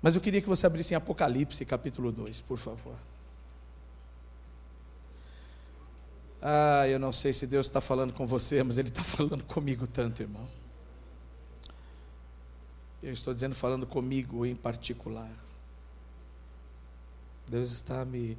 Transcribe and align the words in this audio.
Mas 0.00 0.14
eu 0.14 0.20
queria 0.20 0.40
que 0.40 0.48
você 0.48 0.66
abrisse 0.66 0.94
em 0.94 0.96
Apocalipse, 0.96 1.64
capítulo 1.64 2.12
2, 2.12 2.40
por 2.42 2.58
favor. 2.58 2.94
Ah, 6.40 6.86
eu 6.86 6.98
não 6.98 7.12
sei 7.12 7.32
se 7.32 7.46
Deus 7.46 7.66
está 7.66 7.80
falando 7.80 8.12
com 8.12 8.26
você, 8.26 8.62
mas 8.62 8.78
Ele 8.78 8.88
está 8.88 9.02
falando 9.04 9.42
comigo 9.44 9.86
tanto, 9.86 10.22
irmão. 10.22 10.48
Eu 13.02 13.12
estou 13.12 13.34
dizendo 13.34 13.54
falando 13.54 13.86
comigo 13.86 14.46
em 14.46 14.54
particular. 14.54 15.30
Deus 17.48 17.70
está 17.70 18.04
me 18.04 18.36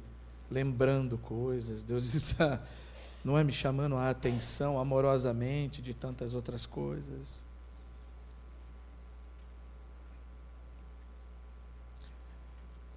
lembrando 0.50 1.18
coisas, 1.18 1.82
Deus 1.82 2.12
está, 2.14 2.62
não 3.24 3.36
é 3.36 3.44
me 3.44 3.52
chamando 3.52 3.96
a 3.96 4.10
atenção 4.10 4.78
amorosamente 4.78 5.82
de 5.82 5.92
tantas 5.92 6.34
outras 6.34 6.64
coisas. 6.64 7.44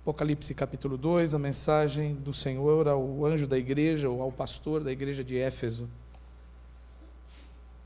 Apocalipse 0.04 0.54
capítulo 0.54 0.98
2, 0.98 1.34
a 1.34 1.40
mensagem 1.40 2.14
do 2.14 2.34
Senhor 2.34 2.90
ao 2.90 3.26
anjo 3.26 3.48
da 3.48 3.58
igreja, 3.58 4.10
ou 4.10 4.22
ao 4.22 4.34
pastor 4.34 4.84
da 4.84 4.92
igreja 4.92 5.24
de 5.24 5.38
Éfeso. 5.38 5.90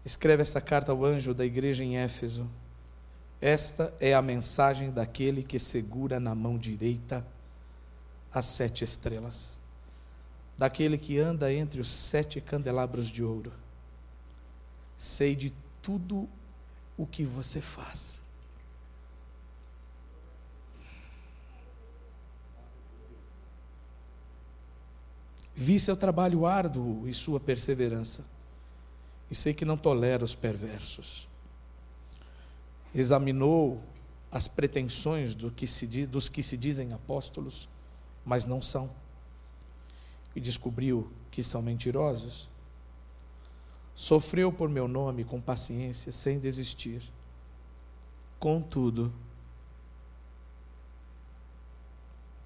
Escreve 0.04 0.42
esta 0.42 0.60
carta 0.60 0.92
ao 0.92 1.06
anjo 1.06 1.32
da 1.32 1.46
igreja 1.46 1.84
em 1.84 1.96
Éfeso. 1.96 2.50
Esta 3.40 3.94
é 4.00 4.16
a 4.16 4.22
mensagem 4.24 4.90
daquele 4.90 5.44
que 5.44 5.60
segura 5.60 6.20
na 6.20 6.34
mão 6.34 6.58
direita 6.58 7.24
as 8.34 8.48
sete 8.48 8.84
estrelas, 8.84 9.60
daquele 10.58 10.98
que 10.98 11.20
anda 11.20 11.54
entre 11.54 11.80
os 11.80 11.92
sete 11.92 12.42
candelabros 12.42 13.10
de 13.10 13.24
ouro. 13.24 13.54
Sei 14.98 15.36
de 15.36 15.54
tudo 15.84 16.28
o 16.98 17.06
que 17.06 17.24
você 17.24 17.62
faz 17.62 18.26
Vi 25.60 25.80
seu 25.80 25.98
trabalho 25.98 26.46
árduo 26.46 27.08
e 27.10 27.14
sua 27.16 27.40
perseverança, 27.40 28.24
e 29.28 29.34
sei 29.34 29.56
que 29.56 29.66
não 29.66 29.76
tolera 29.76 30.24
os 30.24 30.36
perversos. 30.36 31.28
Examinou 32.94 33.82
as 34.32 34.48
pretensões 34.48 35.34
do 35.34 35.50
que 35.50 35.66
se, 35.66 36.06
dos 36.06 36.30
que 36.30 36.44
se 36.44 36.56
dizem 36.56 36.94
apóstolos, 36.94 37.68
mas 38.24 38.46
não 38.46 38.62
são, 38.62 38.88
e 40.36 40.40
descobriu 40.40 41.12
que 41.32 41.42
são 41.42 41.64
mentirosos. 41.64 42.48
Sofreu 43.96 44.54
por 44.54 44.70
meu 44.70 44.88
nome 44.88 45.24
com 45.24 45.42
paciência, 45.42 46.12
sem 46.12 46.38
desistir. 46.38 47.02
Contudo, 48.40 49.12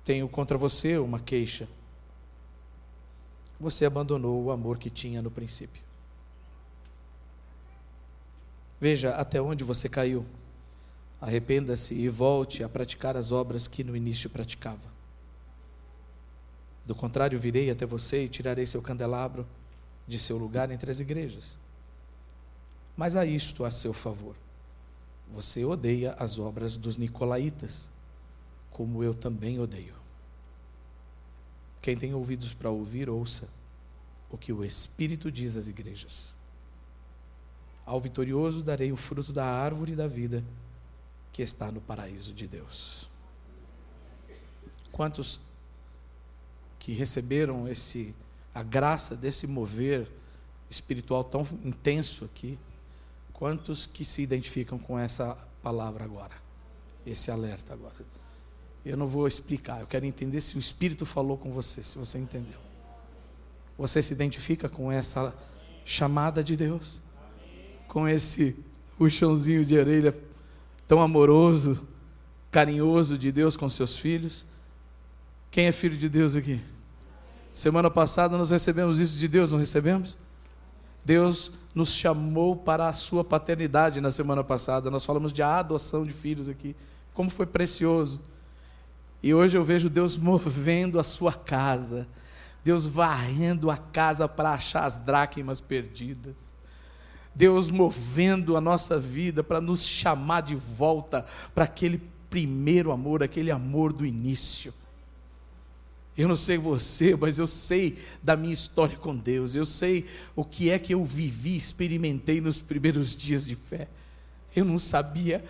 tenho 0.05 0.29
contra 0.29 0.57
você 0.57 0.97
uma 0.97 1.19
queixa 1.19 1.67
você 3.61 3.85
abandonou 3.85 4.43
o 4.43 4.51
amor 4.51 4.79
que 4.79 4.89
tinha 4.89 5.21
no 5.21 5.29
princípio. 5.29 5.83
Veja 8.79 9.11
até 9.11 9.39
onde 9.39 9.63
você 9.63 9.87
caiu. 9.87 10.25
Arrependa-se 11.21 11.93
e 11.93 12.09
volte 12.09 12.63
a 12.63 12.69
praticar 12.69 13.15
as 13.15 13.31
obras 13.31 13.67
que 13.67 13.83
no 13.83 13.95
início 13.95 14.27
praticava. 14.27 14.89
Do 16.83 16.95
contrário, 16.95 17.39
virei 17.39 17.69
até 17.69 17.85
você 17.85 18.23
e 18.23 18.29
tirarei 18.29 18.65
seu 18.65 18.81
candelabro 18.81 19.45
de 20.07 20.17
seu 20.17 20.35
lugar 20.35 20.71
entre 20.71 20.89
as 20.89 20.99
igrejas. 20.99 21.59
Mas 22.97 23.15
há 23.15 23.23
isto 23.23 23.63
a 23.63 23.69
seu 23.69 23.93
favor. 23.93 24.35
Você 25.31 25.63
odeia 25.63 26.15
as 26.17 26.39
obras 26.39 26.75
dos 26.75 26.97
nicolaítas, 26.97 27.91
como 28.71 29.03
eu 29.03 29.13
também 29.13 29.59
odeio. 29.59 30.00
Quem 31.81 31.97
tem 31.97 32.13
ouvidos 32.13 32.53
para 32.53 32.69
ouvir, 32.69 33.09
ouça 33.09 33.49
o 34.29 34.37
que 34.37 34.53
o 34.53 34.63
Espírito 34.63 35.31
diz 35.31 35.57
às 35.57 35.67
igrejas. 35.67 36.35
Ao 37.85 37.99
vitorioso 37.99 38.63
darei 38.63 38.91
o 38.91 38.95
fruto 38.95 39.33
da 39.33 39.45
árvore 39.45 39.95
da 39.95 40.07
vida 40.07 40.43
que 41.33 41.41
está 41.41 41.71
no 41.71 41.81
paraíso 41.81 42.33
de 42.33 42.47
Deus. 42.47 43.09
Quantos 44.91 45.39
que 46.77 46.93
receberam 46.93 47.67
esse 47.67 48.15
a 48.53 48.61
graça 48.61 49.15
desse 49.15 49.47
mover 49.47 50.09
espiritual 50.69 51.23
tão 51.23 51.47
intenso 51.63 52.25
aqui? 52.25 52.59
Quantos 53.33 53.85
que 53.85 54.05
se 54.05 54.21
identificam 54.21 54.77
com 54.77 54.99
essa 54.99 55.35
palavra 55.63 56.03
agora? 56.03 56.35
Esse 57.05 57.31
alerta 57.31 57.73
agora. 57.73 58.20
Eu 58.85 58.97
não 58.97 59.07
vou 59.07 59.27
explicar, 59.27 59.81
eu 59.81 59.87
quero 59.87 60.05
entender 60.05 60.41
se 60.41 60.57
o 60.57 60.59
Espírito 60.59 61.05
falou 61.05 61.37
com 61.37 61.51
você, 61.51 61.83
se 61.83 61.97
você 61.97 62.17
entendeu. 62.17 62.59
Você 63.77 64.01
se 64.01 64.13
identifica 64.13 64.67
com 64.67 64.91
essa 64.91 65.33
chamada 65.85 66.43
de 66.43 66.57
Deus? 66.57 66.99
Com 67.87 68.07
esse 68.07 68.57
puxãozinho 68.97 69.63
de 69.63 69.77
orelha 69.77 70.15
tão 70.87 71.01
amoroso, 71.01 71.87
carinhoso 72.49 73.17
de 73.17 73.31
Deus 73.31 73.55
com 73.55 73.69
seus 73.69 73.95
filhos? 73.95 74.45
Quem 75.51 75.67
é 75.67 75.71
filho 75.71 75.97
de 75.97 76.09
Deus 76.09 76.35
aqui? 76.35 76.59
Semana 77.53 77.89
passada 77.89 78.37
nós 78.37 78.49
recebemos 78.49 78.99
isso 78.99 79.17
de 79.17 79.27
Deus, 79.27 79.51
não 79.51 79.59
recebemos? 79.59 80.17
Deus 81.03 81.51
nos 81.73 81.93
chamou 81.93 82.55
para 82.55 82.87
a 82.87 82.93
sua 82.93 83.23
paternidade 83.23 84.01
na 84.01 84.11
semana 84.11 84.43
passada. 84.43 84.89
Nós 84.89 85.05
falamos 85.05 85.33
de 85.33 85.41
adoção 85.41 86.05
de 86.05 86.13
filhos 86.13 86.49
aqui. 86.49 86.75
Como 87.13 87.29
foi 87.29 87.45
precioso 87.45 88.19
e 89.23 89.33
hoje 89.33 89.57
eu 89.57 89.63
vejo 89.63 89.89
Deus 89.89 90.17
movendo 90.17 90.99
a 90.99 91.03
sua 91.03 91.33
casa, 91.33 92.07
Deus 92.63 92.85
varrendo 92.85 93.69
a 93.69 93.77
casa 93.77 94.27
para 94.27 94.51
achar 94.51 94.85
as 94.85 94.97
dracmas 94.97 95.61
perdidas. 95.61 96.53
Deus 97.33 97.69
movendo 97.69 98.57
a 98.57 98.61
nossa 98.61 98.99
vida 98.99 99.43
para 99.43 99.61
nos 99.61 99.85
chamar 99.85 100.41
de 100.41 100.55
volta 100.55 101.25
para 101.55 101.63
aquele 101.63 102.01
primeiro 102.29 102.91
amor, 102.91 103.23
aquele 103.23 103.51
amor 103.51 103.93
do 103.93 104.05
início. 104.05 104.73
Eu 106.17 106.27
não 106.27 106.35
sei 106.35 106.57
você, 106.57 107.15
mas 107.15 107.39
eu 107.39 107.47
sei 107.47 107.97
da 108.21 108.35
minha 108.35 108.53
história 108.53 108.97
com 108.97 109.15
Deus. 109.15 109.55
Eu 109.55 109.65
sei 109.65 110.05
o 110.35 110.43
que 110.43 110.69
é 110.69 110.77
que 110.77 110.93
eu 110.93 111.05
vivi, 111.05 111.55
experimentei 111.55 112.41
nos 112.41 112.59
primeiros 112.59 113.15
dias 113.15 113.45
de 113.45 113.55
fé. 113.55 113.87
Eu 114.55 114.65
não 114.65 114.77
sabia 114.77 115.43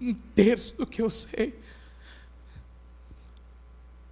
um 0.00 0.14
terço 0.14 0.76
do 0.76 0.86
que 0.86 1.02
eu 1.02 1.10
sei. 1.10 1.58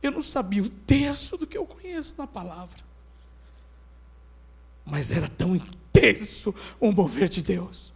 Eu 0.03 0.13
não 0.13 0.23
sabia 0.23 0.63
o 0.63 0.69
terço 0.69 1.37
do 1.37 1.47
que 1.47 1.57
eu 1.57 1.67
conheço 1.67 2.15
na 2.19 2.27
palavra. 2.27 2.79
Mas 4.85 5.11
era 5.11 5.29
tão 5.29 5.57
intenso 5.57 6.55
o 6.79 6.93
mover 6.93 7.29
de 7.29 7.43
Deus. 7.43 7.93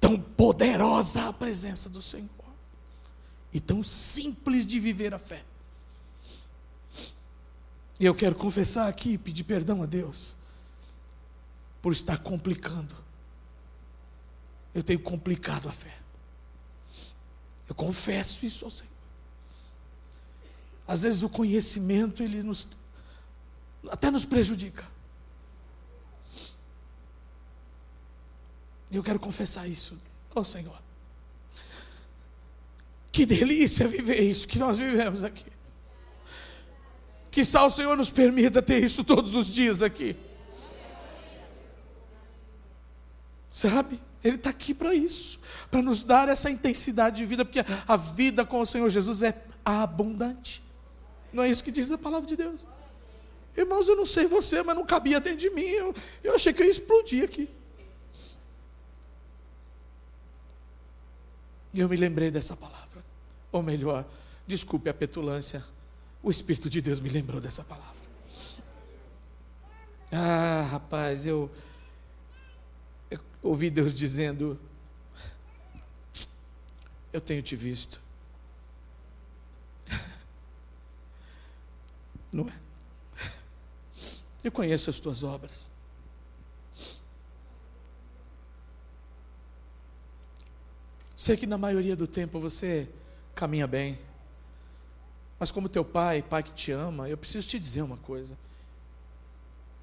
Tão 0.00 0.20
poderosa 0.20 1.28
a 1.28 1.32
presença 1.32 1.88
do 1.88 2.02
Senhor. 2.02 2.28
E 3.52 3.60
tão 3.60 3.82
simples 3.82 4.66
de 4.66 4.80
viver 4.80 5.14
a 5.14 5.18
fé. 5.18 5.44
E 7.98 8.04
eu 8.04 8.14
quero 8.14 8.34
confessar 8.34 8.88
aqui 8.88 9.12
e 9.12 9.18
pedir 9.18 9.44
perdão 9.44 9.82
a 9.82 9.86
Deus 9.86 10.36
por 11.80 11.92
estar 11.92 12.18
complicando. 12.18 12.94
Eu 14.74 14.82
tenho 14.82 15.00
complicado 15.00 15.68
a 15.68 15.72
fé. 15.72 15.96
Eu 17.68 17.74
confesso 17.74 18.44
isso 18.44 18.64
ao 18.64 18.70
Senhor. 18.70 18.95
Às 20.86 21.02
vezes 21.02 21.22
o 21.22 21.28
conhecimento 21.28 22.22
ele 22.22 22.42
nos 22.42 22.68
até 23.90 24.10
nos 24.10 24.24
prejudica. 24.24 24.84
Eu 28.90 29.02
quero 29.02 29.18
confessar 29.18 29.66
isso 29.68 29.98
ao 30.34 30.42
oh, 30.42 30.44
Senhor. 30.44 30.78
Que 33.10 33.26
delícia 33.26 33.88
viver 33.88 34.20
isso 34.20 34.46
que 34.46 34.58
nós 34.58 34.78
vivemos 34.78 35.24
aqui. 35.24 35.46
Que 37.30 37.44
só 37.44 37.66
o 37.66 37.70
Senhor 37.70 37.96
nos 37.96 38.10
permita 38.10 38.62
ter 38.62 38.82
isso 38.82 39.02
todos 39.04 39.34
os 39.34 39.46
dias 39.46 39.82
aqui. 39.82 40.16
Sabe? 43.50 44.00
Ele 44.22 44.36
está 44.36 44.50
aqui 44.50 44.74
para 44.74 44.94
isso, 44.94 45.38
para 45.70 45.80
nos 45.80 46.04
dar 46.04 46.28
essa 46.28 46.50
intensidade 46.50 47.16
de 47.16 47.24
vida, 47.24 47.44
porque 47.44 47.64
a 47.86 47.96
vida 47.96 48.44
com 48.44 48.60
o 48.60 48.66
Senhor 48.66 48.88
Jesus 48.90 49.22
é 49.22 49.42
abundante. 49.64 50.65
Não 51.36 51.42
é 51.42 51.50
isso 51.50 51.62
que 51.62 51.70
diz 51.70 51.92
a 51.92 51.98
palavra 51.98 52.26
de 52.26 52.34
Deus. 52.34 52.62
Irmãos, 53.54 53.86
eu 53.86 53.94
não 53.94 54.06
sei 54.06 54.26
você, 54.26 54.62
mas 54.62 54.74
não 54.74 54.86
cabia 54.86 55.20
dentro 55.20 55.38
de 55.38 55.50
mim. 55.50 55.66
Eu, 55.66 55.94
eu 56.24 56.34
achei 56.34 56.50
que 56.50 56.62
eu 56.62 56.64
ia 56.64 56.70
explodir 56.70 57.22
aqui. 57.22 57.46
E 61.74 61.80
eu 61.80 61.90
me 61.90 61.96
lembrei 61.96 62.30
dessa 62.30 62.56
palavra. 62.56 63.04
Ou 63.52 63.62
melhor, 63.62 64.06
desculpe 64.46 64.88
a 64.88 64.94
petulância, 64.94 65.62
o 66.22 66.30
Espírito 66.30 66.70
de 66.70 66.80
Deus 66.80 67.00
me 67.00 67.10
lembrou 67.10 67.38
dessa 67.38 67.62
palavra. 67.62 68.06
Ah, 70.10 70.66
rapaz, 70.70 71.26
eu, 71.26 71.50
eu 73.10 73.20
ouvi 73.42 73.68
Deus 73.68 73.92
dizendo: 73.92 74.58
eu 77.12 77.20
tenho 77.20 77.42
te 77.42 77.54
visto. 77.54 78.05
Não 82.32 82.48
é? 82.48 82.66
Eu 84.44 84.52
conheço 84.52 84.90
as 84.90 85.00
tuas 85.00 85.22
obras. 85.22 85.68
Sei 91.16 91.36
que 91.36 91.46
na 91.46 91.58
maioria 91.58 91.96
do 91.96 92.06
tempo 92.06 92.38
você 92.38 92.88
caminha 93.34 93.66
bem. 93.66 93.98
Mas 95.38 95.50
como 95.50 95.68
teu 95.68 95.84
pai, 95.84 96.22
pai 96.22 96.42
que 96.42 96.52
te 96.52 96.70
ama, 96.70 97.08
eu 97.08 97.16
preciso 97.16 97.48
te 97.48 97.58
dizer 97.58 97.82
uma 97.82 97.96
coisa. 97.96 98.38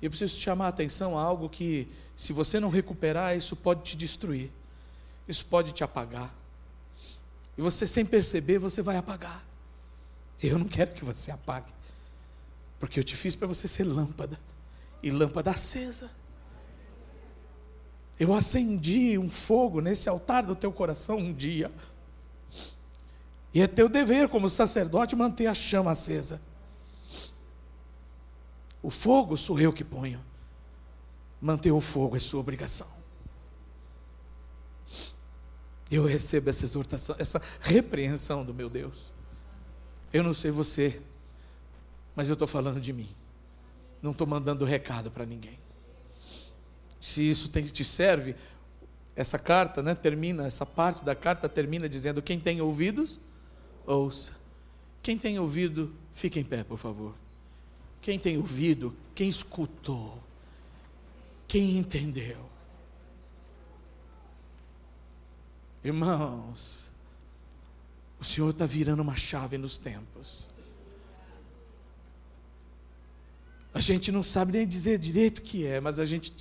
Eu 0.01 0.09
preciso 0.09 0.35
te 0.35 0.41
chamar 0.41 0.65
a 0.65 0.69
atenção 0.69 1.17
a 1.17 1.21
algo 1.21 1.49
que, 1.49 1.87
se 2.15 2.33
você 2.33 2.59
não 2.59 2.69
recuperar, 2.69 3.35
isso 3.35 3.55
pode 3.55 3.83
te 3.83 3.97
destruir. 3.97 4.51
Isso 5.27 5.45
pode 5.45 5.71
te 5.71 5.83
apagar. 5.83 6.33
E 7.57 7.61
você, 7.61 7.87
sem 7.87 8.05
perceber, 8.05 8.59
você 8.59 8.81
vai 8.81 8.97
apagar. 8.97 9.43
Eu 10.41 10.57
não 10.57 10.67
quero 10.67 10.91
que 10.93 11.05
você 11.05 11.31
apague. 11.31 11.71
Porque 12.83 12.99
eu 12.99 13.03
te 13.05 13.15
fiz 13.15 13.33
para 13.33 13.47
você 13.47 13.65
ser 13.65 13.85
lâmpada. 13.85 14.37
E 15.01 15.09
lâmpada 15.09 15.51
acesa. 15.51 16.11
Eu 18.19 18.33
acendi 18.33 19.17
um 19.17 19.31
fogo 19.31 19.79
nesse 19.79 20.09
altar 20.09 20.45
do 20.45 20.53
teu 20.53 20.69
coração 20.69 21.17
um 21.17 21.31
dia. 21.31 21.71
E 23.53 23.61
é 23.61 23.67
teu 23.67 23.87
dever, 23.87 24.27
como 24.27 24.49
sacerdote, 24.49 25.15
manter 25.15 25.47
a 25.47 25.53
chama 25.53 25.91
acesa. 25.91 26.41
O 28.81 28.91
fogo 28.91 29.37
sou 29.37 29.57
eu 29.57 29.71
que 29.71 29.85
ponho. 29.85 30.19
Manter 31.39 31.71
o 31.71 31.79
fogo 31.79 32.17
é 32.17 32.19
sua 32.19 32.41
obrigação. 32.41 32.89
Eu 35.89 36.03
recebo 36.03 36.49
essa 36.49 36.65
exortação, 36.65 37.15
essa 37.17 37.41
repreensão 37.61 38.43
do 38.43 38.53
meu 38.53 38.69
Deus. 38.69 39.13
Eu 40.11 40.21
não 40.21 40.33
sei 40.33 40.51
você, 40.51 41.01
mas 42.15 42.29
eu 42.29 42.33
estou 42.33 42.47
falando 42.47 42.79
de 42.79 42.93
mim. 42.93 43.09
Não 44.01 44.11
estou 44.11 44.27
mandando 44.27 44.65
recado 44.65 45.09
para 45.09 45.25
ninguém. 45.25 45.57
Se 46.99 47.21
isso 47.29 47.49
tem, 47.49 47.65
te 47.65 47.83
serve, 47.83 48.35
essa 49.15 49.37
carta 49.37 49.81
né, 49.81 49.93
termina, 49.93 50.47
essa 50.47 50.65
parte 50.65 51.03
da 51.03 51.15
carta 51.15 51.47
termina 51.47 51.87
dizendo: 51.87 52.21
quem 52.21 52.39
tem 52.39 52.61
ouvidos, 52.61 53.19
ouça. 53.85 54.33
Quem 55.01 55.17
tem 55.17 55.37
ouvido, 55.37 55.93
fique 56.13 56.39
em 56.39 56.43
pé, 56.43 56.63
por 56.63 56.77
favor. 56.77 57.13
Quem 58.01 58.17
tem 58.17 58.37
ouvido, 58.37 58.95
quem 59.13 59.27
escutou, 59.27 60.21
quem 61.47 61.77
entendeu. 61.77 62.49
Irmãos, 65.83 66.91
o 68.19 68.23
Senhor 68.23 68.51
está 68.51 68.65
virando 68.65 69.01
uma 69.01 69.17
chave 69.17 69.57
nos 69.57 69.77
tempos. 69.77 70.47
A 73.73 73.81
gente 73.81 74.11
não 74.11 74.21
sabe 74.21 74.51
nem 74.51 74.67
dizer 74.67 74.99
direito 74.99 75.39
o 75.39 75.41
que 75.41 75.65
é, 75.65 75.79
mas 75.79 75.97
a 75.97 76.05
gente 76.05 76.31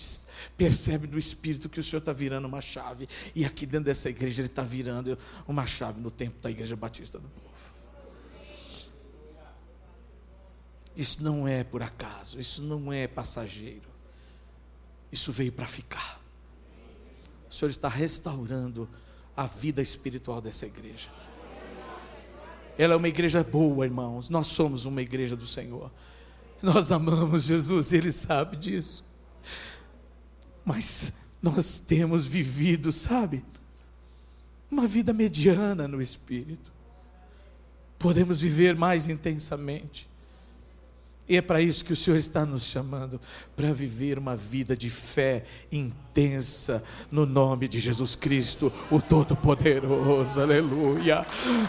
percebe 0.57 1.07
do 1.07 1.19
Espírito 1.19 1.69
que 1.69 1.81
o 1.81 1.83
Senhor 1.83 2.01
está 2.01 2.13
virando 2.13 2.47
uma 2.47 2.61
chave. 2.61 3.09
E 3.35 3.45
aqui 3.45 3.65
dentro 3.65 3.87
dessa 3.87 4.11
igreja 4.11 4.43
Ele 4.43 4.49
está 4.49 4.63
virando 4.63 5.19
uma 5.49 5.65
chave 5.65 6.01
no 6.01 6.11
tempo 6.11 6.39
da 6.43 6.51
Igreja 6.51 6.77
Batista 6.77 7.19
do 7.19 7.29
Povo. 7.29 7.53
Isso 10.95 11.23
não 11.25 11.49
é 11.49 11.65
por 11.65 11.83
acaso, 11.83 12.39
isso 12.39 12.61
não 12.63 12.93
é 12.93 13.09
passageiro. 13.09 13.91
Isso 15.11 15.33
veio 15.33 15.53
para 15.53 15.67
ficar. 15.67 16.21
O 17.51 17.55
Senhor 17.55 17.71
está 17.71 17.89
restaurando 17.89 18.89
a 19.35 19.47
vida 19.47 19.81
espiritual 19.81 20.41
dessa 20.41 20.67
igreja. 20.67 21.09
Ela 22.77 22.95
é 22.95 22.97
uma 22.97 23.09
igreja 23.09 23.43
boa, 23.43 23.85
irmãos. 23.85 24.29
Nós 24.29 24.49
somos 24.49 24.85
uma 24.85 25.01
igreja 25.01 25.37
do 25.37 25.47
Senhor. 25.47 25.91
Nós 26.63 26.93
amamos 26.93 27.45
Jesus, 27.45 27.93
Ele 27.93 28.13
sabe 28.13 28.57
disso. 28.57 29.05
Mas 30.65 31.15
nós 31.43 31.81
temos 31.81 32.25
vivido, 32.25 32.93
sabe, 32.93 33.45
uma 34.71 34.87
vida 34.87 35.13
mediana 35.13 35.89
no 35.89 36.01
Espírito. 36.01 36.71
Podemos 37.99 38.41
viver 38.41 38.77
mais 38.77 39.09
intensamente. 39.09 40.09
E 41.29 41.37
é 41.37 41.43
para 41.43 41.61
isso 41.61 41.85
que 41.85 41.93
o 41.93 41.97
Senhor 41.97 42.17
está 42.17 42.45
nos 42.45 42.65
chamando 42.65 43.21
para 43.57 43.73
viver 43.73 44.19
uma 44.19 44.37
vida 44.37 44.77
de 44.77 44.91
fé 44.91 45.45
intensa 45.71 46.83
no 47.11 47.25
nome 47.25 47.69
de 47.69 47.81
Jesus 47.81 48.15
Cristo, 48.15 48.73
o 48.91 49.01
Todo-Poderoso. 49.01 50.41
Aleluia. 50.41 51.25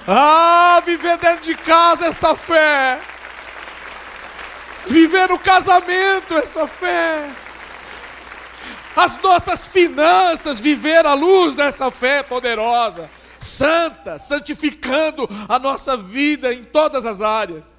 Ah, 0.08 0.82
viver 0.86 1.18
dentro 1.20 1.46
de 1.46 1.56
casa 1.56 2.08
essa 2.08 2.36
fé 2.36 3.00
viver 4.88 5.30
no 5.30 5.40
casamento 5.40 6.34
essa 6.36 6.68
fé, 6.68 7.30
as 8.96 9.22
nossas 9.22 9.68
finanças, 9.68 10.60
viver 10.60 11.06
à 11.06 11.14
luz 11.14 11.56
dessa 11.56 11.90
fé 11.90 12.22
poderosa, 12.22 13.10
santa, 13.40 14.20
santificando 14.20 15.28
a 15.50 15.58
nossa 15.58 15.98
vida 15.98 16.54
em 16.54 16.64
todas 16.64 17.06
as 17.06 17.22
áreas. 17.22 17.74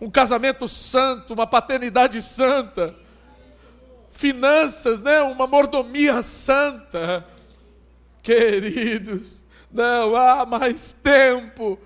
Um 0.00 0.10
casamento 0.10 0.66
santo, 0.66 1.34
uma 1.34 1.46
paternidade 1.46 2.20
santa, 2.22 2.94
finanças, 4.10 5.00
né? 5.00 5.20
uma 5.22 5.46
mordomia 5.46 6.22
santa. 6.22 7.26
Queridos, 8.22 9.42
não 9.70 10.14
há 10.14 10.46
mais 10.46 10.92
tempo 10.92 11.78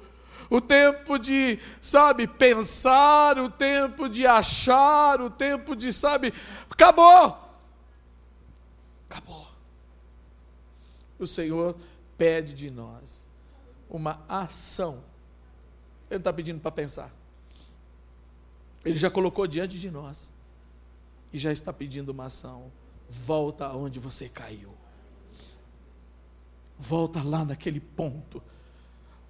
o 0.48 0.60
tempo 0.60 1.18
de, 1.18 1.58
sabe, 1.80 2.26
pensar, 2.26 3.38
o 3.38 3.50
tempo 3.50 4.08
de 4.08 4.26
achar, 4.26 5.20
o 5.20 5.30
tempo 5.30 5.74
de, 5.74 5.92
sabe, 5.92 6.32
acabou. 6.70 7.36
Acabou. 9.08 9.46
O 11.18 11.26
Senhor 11.26 11.76
pede 12.16 12.54
de 12.54 12.70
nós 12.70 13.28
uma 13.88 14.22
ação. 14.28 15.02
Ele 16.10 16.18
está 16.18 16.32
pedindo 16.32 16.60
para 16.60 16.70
pensar. 16.70 17.12
Ele 18.84 18.96
já 18.96 19.10
colocou 19.10 19.46
diante 19.46 19.78
de 19.78 19.90
nós 19.90 20.32
e 21.32 21.38
já 21.38 21.52
está 21.52 21.72
pedindo 21.72 22.10
uma 22.10 22.26
ação. 22.26 22.70
Volta 23.08 23.66
aonde 23.66 23.98
você 23.98 24.28
caiu. 24.28 24.72
Volta 26.78 27.22
lá 27.22 27.44
naquele 27.44 27.80
ponto 27.80 28.42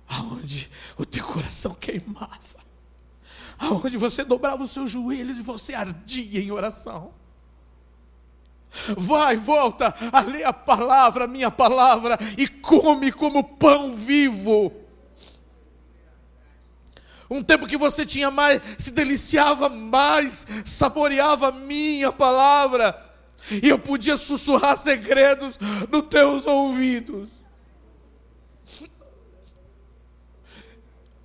aonde 0.08 0.70
o 0.96 1.04
teu 1.04 1.24
coração 1.24 1.74
queimava, 1.74 2.56
aonde 3.58 3.96
você 3.96 4.24
dobrava 4.24 4.62
os 4.62 4.70
seus 4.70 4.90
joelhos 4.90 5.38
e 5.38 5.42
você 5.42 5.74
ardia 5.74 6.40
em 6.40 6.50
oração. 6.50 7.12
Vai, 8.96 9.36
volta 9.36 9.94
a 10.12 10.20
ler 10.20 10.44
a 10.44 10.52
palavra, 10.52 11.24
a 11.24 11.28
minha 11.28 11.50
palavra, 11.50 12.18
e 12.36 12.46
come 12.46 13.10
como 13.10 13.42
pão 13.42 13.94
vivo. 13.94 14.72
Um 17.28 17.42
tempo 17.42 17.66
que 17.66 17.76
você 17.76 18.06
tinha 18.06 18.30
mais, 18.30 18.62
se 18.78 18.92
deliciava 18.92 19.68
mais, 19.68 20.46
saboreava 20.64 21.48
a 21.48 21.52
minha 21.52 22.12
palavra, 22.12 23.02
e 23.50 23.68
eu 23.68 23.78
podia 23.78 24.16
sussurrar 24.16 24.76
segredos 24.76 25.58
nos 25.90 26.02
teus 26.08 26.46
ouvidos. 26.46 27.45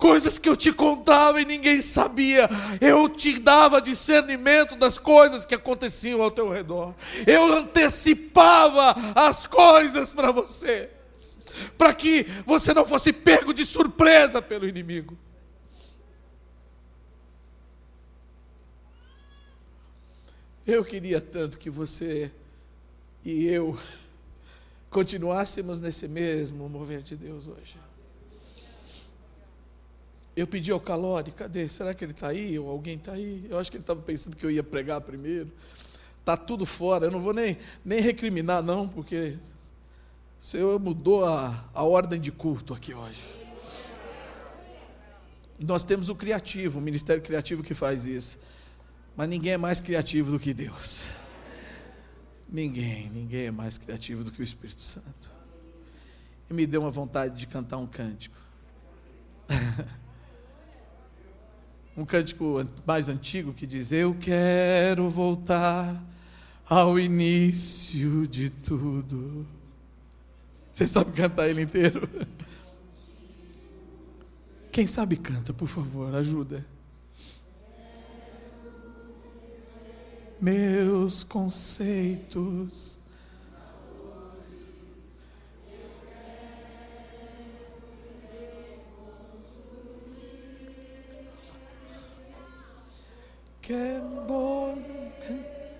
Coisas 0.02 0.36
que 0.36 0.48
eu 0.48 0.56
te 0.56 0.72
contava 0.72 1.40
e 1.40 1.44
ninguém 1.44 1.80
sabia. 1.80 2.50
Eu 2.80 3.08
te 3.08 3.38
dava 3.38 3.80
discernimento 3.80 4.74
das 4.74 4.98
coisas 4.98 5.44
que 5.44 5.54
aconteciam 5.54 6.20
ao 6.20 6.28
teu 6.28 6.50
redor. 6.50 6.92
Eu 7.24 7.58
antecipava 7.58 8.96
as 9.14 9.46
coisas 9.46 10.10
para 10.10 10.32
você, 10.32 10.90
para 11.78 11.94
que 11.94 12.24
você 12.44 12.74
não 12.74 12.84
fosse 12.84 13.12
pego 13.12 13.54
de 13.54 13.64
surpresa 13.64 14.42
pelo 14.42 14.66
inimigo. 14.66 15.16
Eu 20.66 20.84
queria 20.84 21.20
tanto 21.20 21.56
que 21.56 21.70
você 21.70 22.28
e 23.24 23.46
eu 23.46 23.78
continuássemos 24.90 25.78
nesse 25.78 26.08
mesmo 26.08 26.68
mover 26.68 27.02
de 27.02 27.14
Deus 27.14 27.46
hoje. 27.46 27.91
Eu 30.34 30.46
pedi 30.46 30.72
ao 30.72 30.80
Calori, 30.80 31.30
cadê? 31.30 31.68
Será 31.68 31.92
que 31.92 32.04
ele 32.04 32.12
está 32.12 32.28
aí? 32.28 32.58
Ou 32.58 32.70
alguém 32.70 32.96
está 32.96 33.12
aí? 33.12 33.46
Eu 33.50 33.58
acho 33.58 33.70
que 33.70 33.76
ele 33.76 33.82
estava 33.82 34.00
pensando 34.00 34.34
que 34.34 34.44
eu 34.44 34.50
ia 34.50 34.62
pregar 34.62 35.00
primeiro. 35.02 35.52
Está 36.18 36.36
tudo 36.36 36.64
fora. 36.64 37.06
Eu 37.06 37.10
não 37.10 37.20
vou 37.20 37.34
nem, 37.34 37.58
nem 37.84 38.00
recriminar, 38.00 38.62
não, 38.62 38.88
porque 38.88 39.36
o 40.40 40.44
Senhor 40.44 40.80
mudou 40.80 41.24
a, 41.24 41.68
a 41.74 41.82
ordem 41.82 42.18
de 42.18 42.32
culto 42.32 42.72
aqui 42.72 42.94
hoje. 42.94 43.22
Nós 45.60 45.84
temos 45.84 46.08
o 46.08 46.14
criativo, 46.14 46.78
o 46.78 46.82
ministério 46.82 47.22
criativo 47.22 47.62
que 47.62 47.74
faz 47.74 48.06
isso. 48.06 48.38
Mas 49.14 49.28
ninguém 49.28 49.52
é 49.52 49.58
mais 49.58 49.80
criativo 49.80 50.30
do 50.30 50.40
que 50.40 50.54
Deus. 50.54 51.10
Ninguém, 52.48 53.10
ninguém 53.10 53.46
é 53.46 53.50
mais 53.50 53.76
criativo 53.76 54.24
do 54.24 54.32
que 54.32 54.40
o 54.40 54.42
Espírito 54.42 54.80
Santo. 54.80 55.30
e 56.50 56.54
me 56.54 56.66
deu 56.66 56.80
uma 56.80 56.90
vontade 56.90 57.36
de 57.36 57.46
cantar 57.46 57.76
um 57.76 57.86
cântico. 57.86 58.36
um 61.96 62.04
cântico 62.04 62.66
mais 62.86 63.08
antigo 63.08 63.52
que 63.52 63.66
diz: 63.66 63.92
Eu 63.92 64.16
quero 64.18 65.08
voltar 65.08 66.02
ao 66.68 66.98
início 66.98 68.26
de 68.26 68.50
tudo. 68.50 69.46
Você 70.72 70.88
sabe 70.88 71.12
cantar 71.12 71.48
ele 71.48 71.62
inteiro? 71.62 72.08
Quem 74.70 74.86
sabe 74.86 75.16
canta, 75.16 75.52
por 75.52 75.68
favor, 75.68 76.14
ajuda. 76.14 76.64
Meus 80.40 81.22
conceitos 81.22 82.98
que 93.62 94.00
bom 94.26 94.76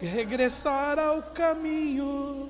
regressar 0.01 1.01
ao 1.01 1.21
caminho. 1.21 2.49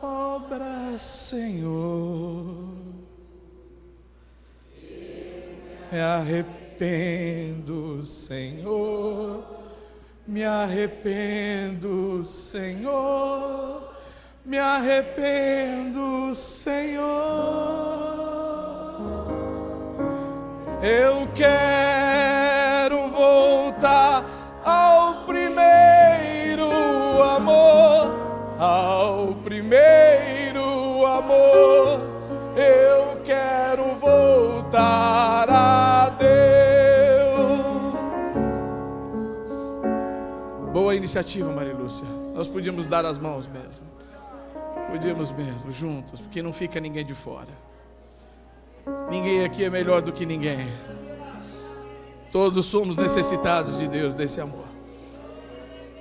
Obra, 0.00 0.96
Senhor. 0.96 2.46
Me 5.90 6.00
arrependo, 6.00 8.04
Senhor. 8.04 9.44
Me 10.24 10.44
arrependo, 10.44 12.24
Senhor. 12.24 13.92
Me 14.44 14.56
arrependo, 14.56 16.32
Senhor. 16.34 18.09
Eu 20.82 21.28
quero 21.34 23.08
voltar 23.10 24.24
ao 24.64 25.26
primeiro 25.26 26.72
amor, 27.22 28.56
ao 28.58 29.34
primeiro 29.44 31.04
amor. 31.04 32.00
Eu 32.56 33.20
quero 33.22 33.94
voltar 33.96 35.50
a 35.50 36.08
Deus. 36.18 36.30
Boa 40.72 40.94
iniciativa, 40.94 41.52
Maria 41.52 41.74
Lúcia. 41.74 42.06
Nós 42.34 42.48
podíamos 42.48 42.86
dar 42.86 43.04
as 43.04 43.18
mãos 43.18 43.46
mesmo. 43.46 43.84
Podíamos 44.90 45.30
mesmo, 45.30 45.70
juntos, 45.70 46.22
porque 46.22 46.40
não 46.40 46.54
fica 46.54 46.80
ninguém 46.80 47.04
de 47.04 47.12
fora. 47.12 47.69
Ninguém 49.10 49.44
aqui 49.44 49.64
é 49.64 49.70
melhor 49.70 50.02
do 50.02 50.12
que 50.12 50.24
ninguém. 50.24 50.68
Todos 52.30 52.66
somos 52.66 52.96
necessitados 52.96 53.78
de 53.78 53.88
Deus, 53.88 54.14
desse 54.14 54.40
amor. 54.40 54.66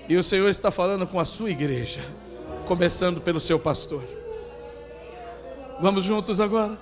E 0.07 0.15
o 0.15 0.23
Senhor 0.23 0.47
está 0.49 0.69
falando 0.69 1.07
com 1.07 1.19
a 1.19 1.25
sua 1.25 1.49
igreja, 1.49 2.01
começando 2.67 3.19
pelo 3.19 3.39
seu 3.39 3.59
pastor. 3.59 4.03
Vamos 5.81 6.03
juntos 6.03 6.39
agora? 6.39 6.77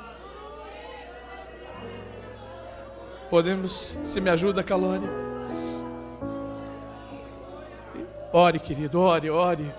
Podemos, 3.30 3.98
se 4.04 4.20
me 4.20 4.30
ajuda, 4.30 4.64
Calória. 4.64 5.10
Ore, 8.34 8.60
querido, 8.60 9.00
ore, 9.02 9.30
ore. 9.30 9.74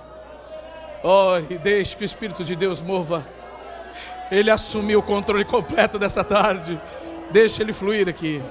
Ore, 1.02 1.58
deixe 1.58 1.97
que 1.97 2.02
o 2.02 2.06
Espírito 2.06 2.42
de 2.42 2.56
Deus 2.56 2.82
mova 2.82 3.26
ele 4.30 4.50
assumiu 4.50 5.00
o 5.00 5.02
controle 5.02 5.44
completo 5.44 5.99
dessa 5.99 6.23
tarde. 6.23 6.80
Deixa 7.30 7.62
ele 7.62 7.73
fluir 7.73 8.08
aqui. 8.08 8.42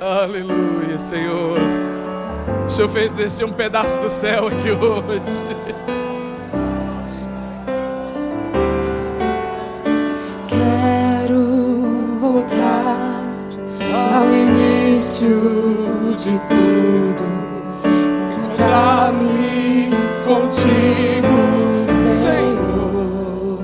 Aleluia, 0.00 0.98
Senhor. 0.98 1.58
O 2.66 2.70
Senhor 2.70 2.88
fez 2.88 3.14
descer 3.14 3.44
um 3.44 3.52
pedaço 3.52 3.98
do 3.98 4.10
céu 4.10 4.48
aqui 4.48 4.70
hoje. 4.70 5.22
Quero 10.48 12.18
voltar 12.20 13.22
ao 14.14 14.26
início 14.34 16.14
de 16.16 16.38
tudo 16.48 17.43
encontrar-me 18.74 19.90
contigo, 20.26 21.86
Senhor. 22.20 23.60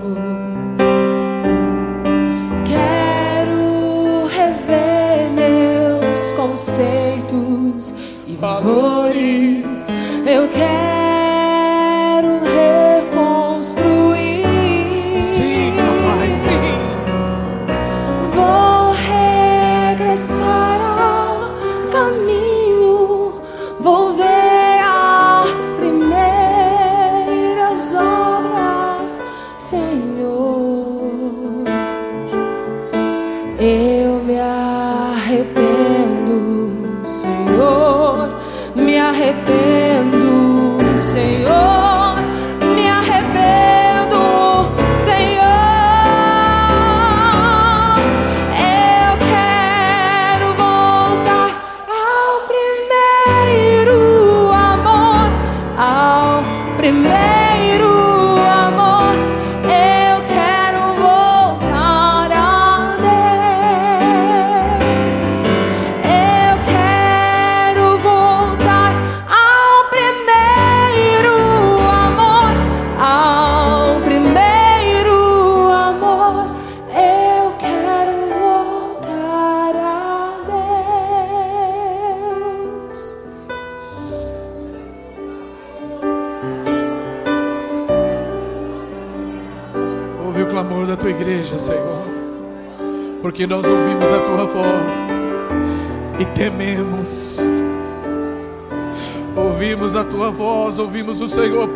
Quero 2.65 4.27
rever 4.27 5.31
meus 5.35 6.31
conceitos 6.33 7.95
e 8.27 8.35
valores. 8.37 9.89
Eu 10.25 10.49
quero 10.49 10.80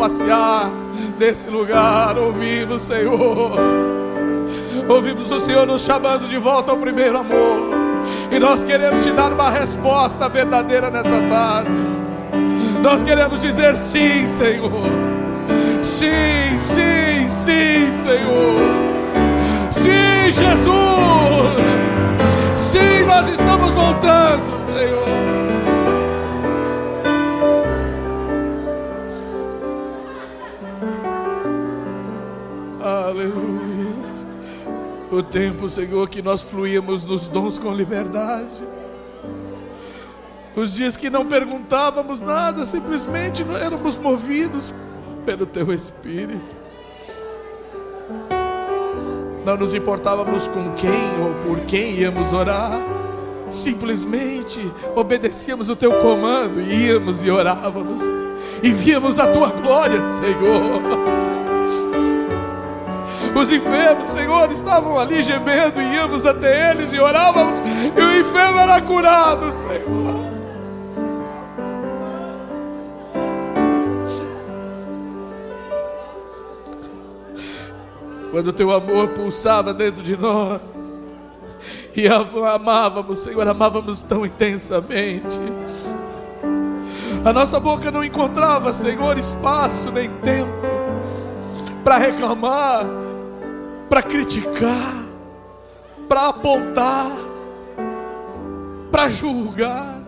passear 0.05 0.71
nesse 1.19 1.49
lugar, 1.49 2.19
ouvimos, 2.19 2.83
Senhor. 2.83 3.53
Ouvimos 4.87 5.31
o 5.31 5.41
Senhor 5.41 5.67
nos 5.67 5.81
chamando 5.81 6.29
de 6.29 6.37
volta 6.37 6.73
ao 6.73 6.77
primeiro 6.77 7.17
amor. 7.17 7.71
E 8.31 8.39
nós 8.39 8.63
queremos 8.63 9.03
te 9.03 9.11
dar 9.13 9.33
uma 9.33 9.49
resposta 9.49 10.29
verdadeira 10.29 10.91
nessa 10.91 11.23
tarde. 11.31 11.71
Nós 12.83 13.03
queremos 13.03 13.41
dizer 13.41 13.75
sim, 13.77 14.27
Senhor. 14.27 14.71
Sim, 15.83 16.59
sim, 16.59 17.31
sim, 17.31 17.95
Senhor. 17.95 18.61
Sim, 19.71 20.33
Jesus. 20.33 21.55
Sim, 22.57 23.07
nós 23.07 23.27
estamos 23.29 23.73
voltando, 23.73 24.54
O 35.15 35.23
tempo, 35.23 35.69
Senhor, 35.69 36.09
que 36.09 36.21
nós 36.21 36.43
fluíamos 36.43 37.05
nos 37.05 37.29
dons 37.29 37.57
com 37.57 37.73
liberdade. 37.73 38.67
Os 40.57 40.75
dias 40.75 40.97
que 40.97 41.09
não 41.09 41.25
perguntávamos 41.25 42.21
nada, 42.21 42.67
simplesmente 42.67 43.45
éramos 43.63 43.97
movidos 43.97 44.75
pelo 45.25 45.47
Teu 45.47 45.73
Espírito. 45.73 46.57
Não 49.45 49.57
nos 49.57 49.73
importávamos 49.73 50.49
com 50.49 50.73
quem 50.73 51.21
ou 51.23 51.35
por 51.47 51.61
quem 51.61 51.95
íamos 51.95 52.33
orar, 52.33 52.81
simplesmente 53.49 54.59
obedecíamos 54.97 55.69
o 55.69 55.77
Teu 55.77 55.93
comando, 56.01 56.61
íamos 56.61 57.23
e 57.23 57.31
orávamos, 57.31 58.03
e 58.65 58.73
víamos 58.73 59.21
a 59.21 59.33
Tua 59.33 59.51
glória, 59.51 60.05
Senhor. 60.05 61.04
Os 63.45 63.53
enfermos, 63.53 64.11
Senhor, 64.13 64.51
estavam 64.51 64.99
ali 64.99 65.23
gemendo, 65.23 65.79
e 65.79 65.97
íamos 65.97 66.25
até 66.25 66.71
eles 66.71 66.91
e 66.91 66.99
orávamos, 66.99 67.61
e 67.95 68.01
o 68.01 68.19
enfermo 68.19 68.59
era 68.59 68.81
curado, 68.81 69.53
Senhor. 69.53 70.25
Quando 78.31 78.47
o 78.47 78.53
teu 78.55 78.73
amor 78.73 79.09
pulsava 79.09 79.75
dentro 79.75 80.03
de 80.03 80.17
nós, 80.17 80.95
e 81.95 82.09
amávamos, 82.09 83.19
Senhor, 83.19 83.47
amávamos 83.47 84.01
tão 84.01 84.25
intensamente. 84.25 85.39
A 87.23 87.31
nossa 87.31 87.61
boca 87.61 87.91
não 87.91 88.03
encontrava, 88.03 88.73
Senhor, 88.73 89.19
espaço 89.19 89.93
nem 89.93 90.09
tempo 90.09 90.51
para 91.85 91.99
reclamar, 91.99 93.04
para 93.89 94.03
criticar, 94.03 95.05
para 96.09 96.29
apontar, 96.29 97.11
para 98.91 99.09
julgar. 99.09 99.95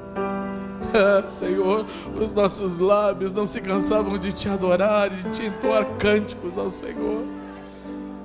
Ah, 0.94 1.28
Senhor, 1.28 1.84
os 2.14 2.32
nossos 2.32 2.78
lábios 2.78 3.32
não 3.32 3.46
se 3.46 3.60
cansavam 3.60 4.16
de 4.16 4.32
te 4.32 4.48
adorar 4.48 5.12
e 5.12 5.16
de 5.16 5.30
te 5.30 5.44
entoar 5.46 5.84
cânticos 5.98 6.56
ao 6.56 6.70
Senhor. 6.70 7.24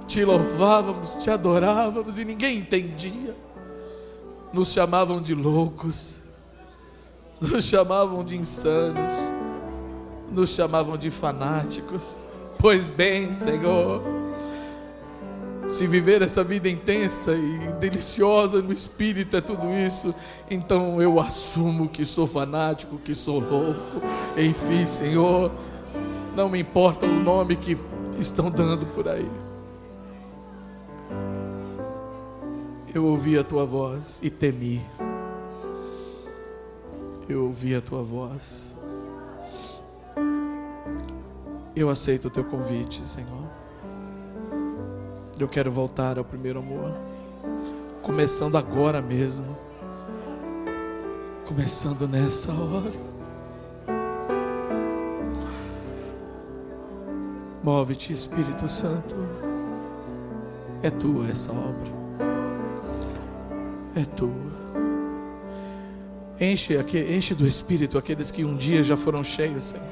Te 0.05 0.23
louvávamos, 0.23 1.15
te 1.15 1.29
adorávamos 1.29 2.17
e 2.19 2.23
ninguém 2.23 2.59
entendia. 2.59 3.35
Nos 4.53 4.71
chamavam 4.71 5.19
de 5.19 5.33
loucos, 5.33 6.19
nos 7.41 7.65
chamavam 7.65 8.23
de 8.23 8.37
insanos, 8.37 9.33
nos 10.31 10.51
chamavam 10.51 10.95
de 10.95 11.09
fanáticos. 11.09 12.25
Pois 12.59 12.87
bem, 12.87 13.31
Senhor, 13.31 14.03
se 15.71 15.87
viver 15.87 16.21
essa 16.21 16.43
vida 16.43 16.67
intensa 16.67 17.33
e 17.33 17.71
deliciosa 17.79 18.61
no 18.61 18.73
espírito 18.73 19.37
é 19.37 19.41
tudo 19.41 19.71
isso, 19.71 20.13
então 20.49 21.01
eu 21.01 21.17
assumo 21.17 21.87
que 21.87 22.03
sou 22.03 22.27
fanático, 22.27 22.97
que 22.97 23.15
sou 23.15 23.39
louco. 23.39 24.01
Enfim, 24.37 24.85
Senhor, 24.85 25.49
não 26.35 26.49
me 26.49 26.59
importa 26.59 27.05
o 27.05 27.23
nome 27.23 27.55
que 27.55 27.77
estão 28.19 28.51
dando 28.51 28.85
por 28.87 29.07
aí. 29.07 29.31
Eu 32.93 33.05
ouvi 33.05 33.39
a 33.39 33.43
tua 33.43 33.65
voz 33.65 34.19
e 34.21 34.29
temi. 34.29 34.81
Eu 37.29 37.45
ouvi 37.45 37.73
a 37.75 37.81
tua 37.81 38.03
voz. 38.03 38.77
Eu 41.73 41.89
aceito 41.89 42.27
o 42.27 42.29
teu 42.29 42.43
convite, 42.43 43.05
Senhor. 43.05 43.61
Eu 45.41 45.49
quero 45.49 45.71
voltar 45.71 46.19
ao 46.19 46.23
primeiro 46.23 46.59
amor. 46.59 46.93
Começando 48.03 48.57
agora 48.57 49.01
mesmo. 49.01 49.57
Começando 51.47 52.07
nessa 52.07 52.51
hora. 52.51 53.11
Move-te, 57.63 58.13
Espírito 58.13 58.69
Santo. 58.69 59.15
É 60.83 60.91
tua 60.91 61.27
essa 61.29 61.51
obra. 61.51 61.91
É 63.95 64.05
tua. 64.15 64.29
Enche, 66.39 66.75
enche 67.09 67.33
do 67.33 67.47
Espírito 67.47 67.97
aqueles 67.97 68.29
que 68.29 68.45
um 68.45 68.55
dia 68.55 68.83
já 68.83 68.95
foram 68.95 69.23
cheios, 69.23 69.65
Senhor. 69.65 69.87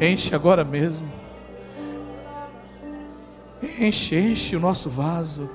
Enche 0.00 0.34
agora 0.34 0.64
mesmo. 0.66 1.17
Enche, 3.80 4.18
enche 4.18 4.56
o 4.56 4.60
nosso 4.60 4.90
vaso. 4.90 5.48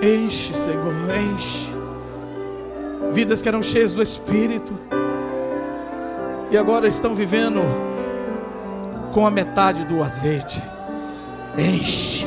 Enche, 0.00 0.54
Senhor, 0.54 0.94
enche. 1.34 1.68
Vidas 3.12 3.42
que 3.42 3.48
eram 3.48 3.62
cheias 3.62 3.92
do 3.92 4.02
Espírito 4.02 4.78
e 6.50 6.56
agora 6.56 6.86
estão 6.86 7.14
vivendo 7.14 7.62
com 9.12 9.26
a 9.26 9.30
metade 9.30 9.84
do 9.86 10.04
azeite. 10.04 10.62
Enche, 11.56 12.26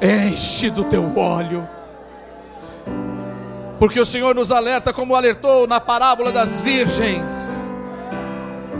enche 0.00 0.70
do 0.70 0.82
teu 0.82 1.16
óleo, 1.16 1.68
porque 3.78 4.00
o 4.00 4.06
Senhor 4.06 4.34
nos 4.34 4.50
alerta, 4.50 4.92
como 4.92 5.14
alertou 5.14 5.68
na 5.68 5.80
parábola 5.80 6.32
das 6.32 6.60
virgens 6.60 7.70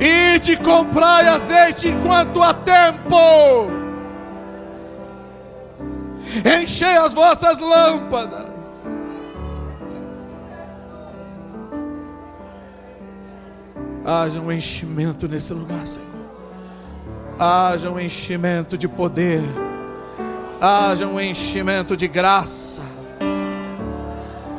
e 0.00 0.40
de 0.40 0.56
comprai 0.56 1.28
azeite 1.28 1.86
enquanto 1.86 2.42
há 2.42 2.52
tempo. 2.52 3.81
Enchei 6.44 6.96
as 6.96 7.12
vossas 7.12 7.58
lâmpadas. 7.58 8.82
Haja 14.04 14.40
um 14.40 14.50
enchimento 14.50 15.28
nesse 15.28 15.52
lugar, 15.52 15.86
Senhor. 15.86 16.08
Haja 17.38 17.90
um 17.90 18.00
enchimento 18.00 18.76
de 18.76 18.88
poder. 18.88 19.42
Haja 20.60 21.06
um 21.06 21.20
enchimento 21.20 21.96
de 21.96 22.08
graça. 22.08 22.82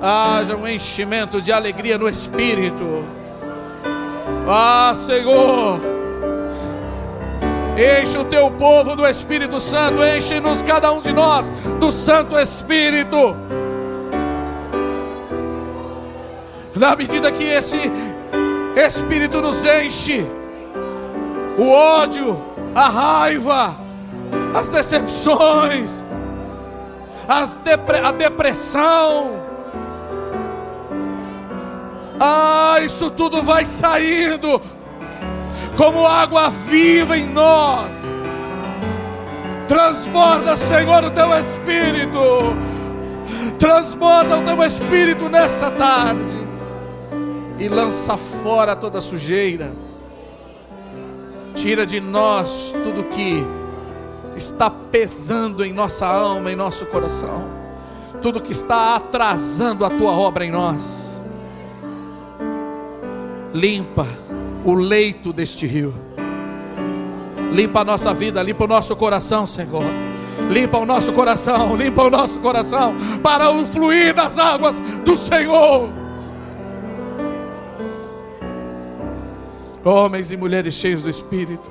Haja 0.02 0.56
um 0.56 0.68
enchimento 0.68 1.42
de 1.42 1.52
alegria 1.52 1.98
no 1.98 2.08
espírito 2.10 3.06
ah, 4.46 4.94
Senhor, 4.96 5.80
enche 7.84 8.18
o 8.18 8.24
teu 8.24 8.50
povo 8.52 8.96
do 8.96 9.08
Espírito 9.08 9.60
Santo, 9.60 10.04
enche-nos 10.04 10.62
cada 10.62 10.92
um 10.92 11.02
de 11.02 11.12
nós 11.12 11.50
do 11.80 11.92
Santo 11.92 12.38
Espírito. 12.38 13.36
Na 16.76 16.96
medida 16.96 17.32
que 17.32 17.44
esse 17.44 17.92
Espírito 18.76 19.42
nos 19.42 19.66
enche, 19.66 20.26
o 21.58 21.70
ódio, 21.70 22.42
a 22.74 22.90
raiva, 22.90 23.78
as 24.56 24.70
decepções, 24.70 26.04
as 27.28 27.56
depre 27.58 27.98
a 27.98 28.12
depressão, 28.12 29.44
ah, 32.20 32.78
isso 32.82 33.10
tudo 33.12 33.42
vai 33.42 33.66
saindo 33.66 34.62
como 35.78 36.06
água 36.06 36.50
viva 36.50 37.18
em 37.18 37.28
nós. 37.28 38.04
Transborda, 39.68 40.56
Senhor, 40.58 41.04
o 41.04 41.12
teu 41.12 41.34
espírito. 41.34 42.20
Transborda 43.58 44.38
o 44.38 44.42
teu 44.42 44.62
espírito 44.64 45.30
nessa 45.30 45.72
tarde. 45.72 46.44
E 47.60 47.68
lança 47.68 48.18
fora 48.18 48.76
toda 48.76 49.02
sujeira. 49.02 49.74
Tira 51.56 51.86
de 51.86 52.00
nós 52.00 52.74
tudo 52.84 53.04
que 53.06 53.46
está 54.36 54.70
pesando 54.70 55.64
em 55.64 55.72
nossa 55.72 56.06
alma, 56.06 56.52
em 56.52 56.56
nosso 56.56 56.86
coração. 56.88 57.48
Tudo 58.22 58.42
que 58.42 58.52
está 58.52 58.96
atrasando 58.96 59.86
a 59.86 59.90
tua 59.90 60.12
obra 60.12 60.46
em 60.46 60.52
nós 60.52 61.14
limpa 63.54 64.08
o 64.64 64.74
leito 64.74 65.34
deste 65.34 65.66
rio. 65.66 65.94
Limpa 67.52 67.82
a 67.82 67.86
nossa 67.86 68.14
vida, 68.14 68.42
limpa 68.42 68.64
o 68.64 68.68
nosso 68.68 68.96
coração, 68.96 69.46
Senhor. 69.46 69.84
Limpa 70.50 70.78
o 70.78 70.86
nosso 70.86 71.14
coração, 71.14 71.76
limpa 71.76 72.04
o 72.04 72.10
nosso 72.10 72.40
coração 72.40 72.96
para 73.22 73.50
o 73.50 73.66
fluir 73.66 74.14
das 74.14 74.40
águas 74.40 74.80
do 74.80 75.18
Senhor. 75.18 75.90
Homens 79.84 80.32
e 80.32 80.38
mulheres 80.38 80.76
cheios 80.76 81.04
do 81.04 81.10
Espírito, 81.10 81.70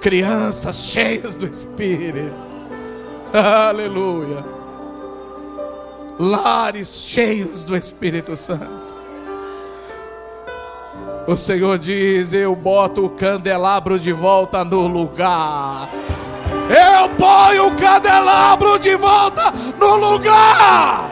crianças 0.00 0.86
cheias 0.86 1.36
do 1.36 1.46
Espírito, 1.46 2.32
aleluia. 3.32 4.44
Lares 6.18 7.04
cheios 7.08 7.64
do 7.64 7.76
Espírito 7.76 8.36
Santo. 8.36 8.79
O 11.30 11.36
Senhor 11.36 11.78
diz: 11.78 12.32
Eu 12.32 12.56
boto 12.56 13.06
o 13.06 13.10
candelabro 13.10 14.00
de 14.00 14.12
volta 14.12 14.64
no 14.64 14.88
lugar. 14.88 15.88
Eu 16.68 17.08
ponho 17.10 17.68
o 17.68 17.76
candelabro 17.76 18.80
de 18.80 18.96
volta 18.96 19.52
no 19.78 19.94
lugar. 19.94 21.08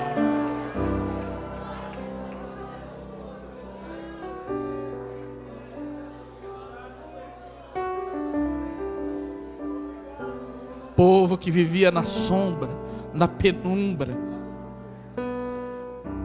povo 10.96 11.38
que 11.38 11.48
vivia 11.48 11.92
na 11.92 12.04
sombra, 12.04 12.68
na 13.14 13.28
penumbra. 13.28 14.18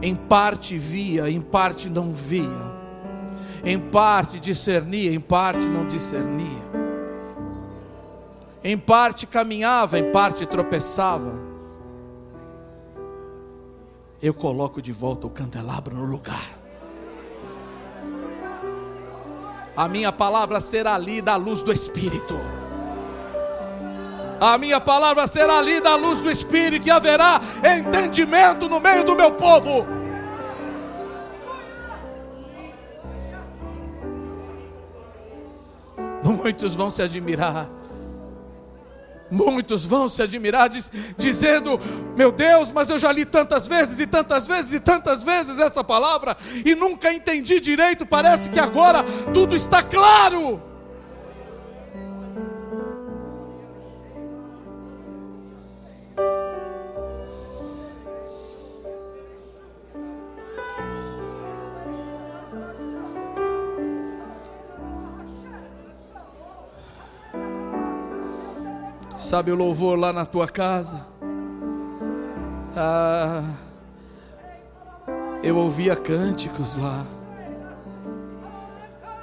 Em 0.01 0.15
parte 0.15 0.79
via, 0.79 1.29
em 1.29 1.39
parte 1.39 1.88
não 1.88 2.12
via. 2.12 2.83
Em 3.63 3.80
parte 3.80 4.39
discernia, 4.39 5.13
em 5.13 5.21
parte 5.21 5.67
não 5.67 5.88
discernia. 5.88 6.63
Em 8.62 8.78
parte 8.78 9.26
caminhava, 9.26 9.97
em 9.97 10.12
parte 10.12 10.45
tropeçava. 10.45 11.39
Eu 14.21 14.34
coloco 14.34 14.82
de 14.82 14.91
volta 14.91 15.28
o 15.28 15.30
candelabro 15.30 15.95
no 15.95 16.06
lugar. 16.06 16.60
A 19.76 19.88
minha 19.88 20.12
palavra 20.12 20.60
será 20.60 20.97
lida 20.97 21.32
à 21.32 21.36
luz 21.36 21.63
do 21.63 21.71
Espírito. 21.71 22.38
A 24.39 24.58
minha 24.58 24.80
palavra 24.82 25.26
será 25.26 25.62
lida 25.62 25.89
à 25.89 25.95
luz 25.95 26.19
do 26.19 26.30
Espírito, 26.30 26.88
e 26.88 26.91
haverá 26.91 27.39
entendimento 27.78 28.67
no 28.67 28.80
meio 28.80 29.06
do 29.06 29.15
meu 29.15 29.32
povo. 29.32 30.03
Muitos 36.23 36.75
vão 36.75 36.89
se 36.89 37.01
admirar 37.01 37.69
Muitos 39.33 39.83
vão 39.83 40.07
se 40.07 40.21
admirar, 40.21 40.69
diz, 40.69 40.91
dizendo: 41.17 41.79
Meu 42.15 42.31
Deus, 42.31 42.71
mas 42.71 42.88
eu 42.89 42.99
já 42.99 43.12
li 43.12 43.25
tantas 43.25 43.67
vezes 43.67 43.99
e 43.99 44.05
tantas 44.05 44.45
vezes 44.45 44.73
e 44.73 44.79
tantas 44.79 45.23
vezes 45.23 45.57
essa 45.57 45.83
palavra 45.83 46.38
e 46.63 46.75
nunca 46.75 47.12
entendi 47.12 47.59
direito. 47.59 48.05
Parece 48.05 48.51
que 48.51 48.59
agora 48.59 49.03
tudo 49.33 49.55
está 49.55 49.81
claro. 49.81 50.62
Sabe 69.23 69.53
o 69.53 69.55
louvor 69.55 69.97
lá 69.97 70.12
na 70.12 70.25
tua 70.25 70.49
casa? 70.49 71.07
Ah, 72.75 73.53
eu 75.41 75.55
ouvia 75.55 75.95
cânticos 75.95 76.75
lá. 76.75 77.05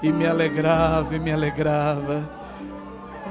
E 0.02 0.10
me 0.10 0.26
alegrava, 0.26 1.14
e 1.14 1.18
me 1.18 1.30
alegrava 1.30 2.26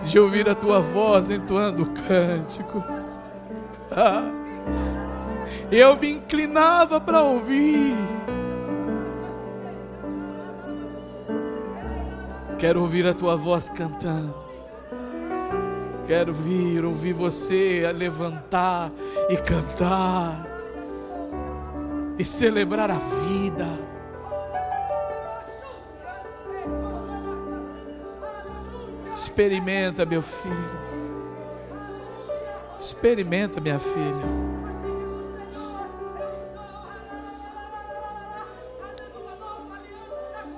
de 0.05 0.19
ouvir 0.19 0.47
a 0.47 0.53
tua 0.53 0.79
voz 0.79 1.31
entoando 1.31 1.87
cânticos. 2.07 3.19
Ah, 3.91 4.29
eu 5.71 5.97
me 5.97 6.11
inclinava 6.11 7.01
para 7.01 7.23
ouvir. 7.23 7.95
Quero 12.59 12.83
ouvir 12.83 13.07
a 13.07 13.13
tua 13.15 13.35
voz 13.35 13.69
cantando. 13.69 14.48
Quero 16.09 16.33
vir, 16.33 16.83
ouvir 16.83 17.13
você 17.13 17.85
a 17.87 17.91
levantar 17.91 18.91
e 19.29 19.37
cantar 19.37 20.43
e 22.17 22.25
celebrar 22.25 22.89
a 22.89 22.97
vida. 22.97 23.67
Experimenta, 29.13 30.03
meu 30.03 30.23
filho. 30.23 30.79
Experimenta, 32.79 33.61
minha 33.61 33.77
filha. 33.77 34.25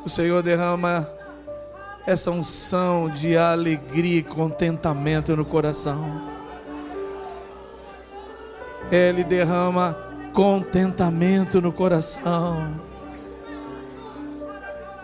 O 0.06 0.08
Senhor 0.08 0.42
derrama 0.42 1.06
essa 2.06 2.32
unção 2.32 3.10
de 3.10 3.38
alegria 3.38 4.20
e 4.20 4.24
contentamento 4.24 5.36
no 5.36 5.46
coração. 5.46 6.30
Ele 8.92 9.24
derrama 9.24 9.98
contentamento 10.34 11.62
no 11.62 11.72
coração. 11.72 12.80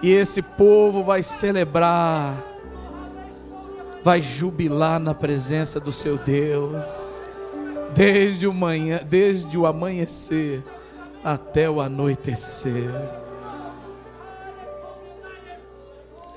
E 0.01 0.11
esse 0.11 0.41
povo 0.41 1.03
vai 1.03 1.23
celebrar, 1.23 2.43
vai 4.03 4.21
jubilar 4.21 4.99
na 4.99 5.13
presença 5.13 5.79
do 5.79 5.91
seu 5.91 6.17
Deus, 6.17 6.85
desde 7.95 8.45
o, 8.47 8.53
manhã, 8.53 8.99
desde 9.03 9.57
o 9.57 9.65
amanhecer 9.65 10.63
até 11.23 11.69
o 11.69 11.81
anoitecer. 11.81 12.91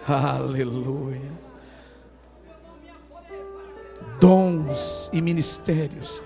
Aleluia. 0.08 1.20
Dons 4.18 5.10
e 5.12 5.20
ministérios 5.20 6.22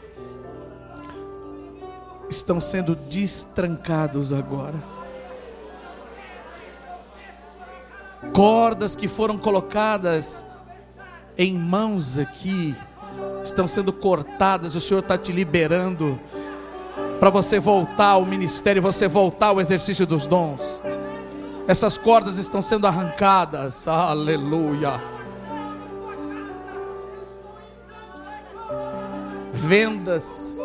estão 2.29 2.61
sendo 2.61 2.95
destrancados 2.95 4.33
agora. 4.33 4.77
Cordas 8.33 8.97
que 8.97 9.07
foram 9.07 9.39
colocadas 9.39 10.45
em 11.37 11.59
mãos 11.59 12.19
aqui 12.19 12.75
estão 13.45 13.69
sendo 13.69 13.93
cortadas. 13.93 14.75
O 14.75 14.81
Senhor 14.81 15.01
está 15.01 15.17
te 15.19 15.31
liberando 15.31 16.19
para 17.21 17.31
você 17.31 17.61
voltar 17.61 18.11
ao 18.11 18.27
ministério, 18.27 18.83
você 18.83 19.07
voltar 19.07 19.49
ao 19.49 19.61
exercício 19.61 20.07
dos 20.07 20.27
dons. 20.27 20.83
Essas 21.66 21.96
cordas 21.96 22.37
estão 22.37 22.61
sendo 22.61 22.87
arrancadas. 22.87 23.88
Aleluia. 23.88 25.00
Vendas, 29.53 30.61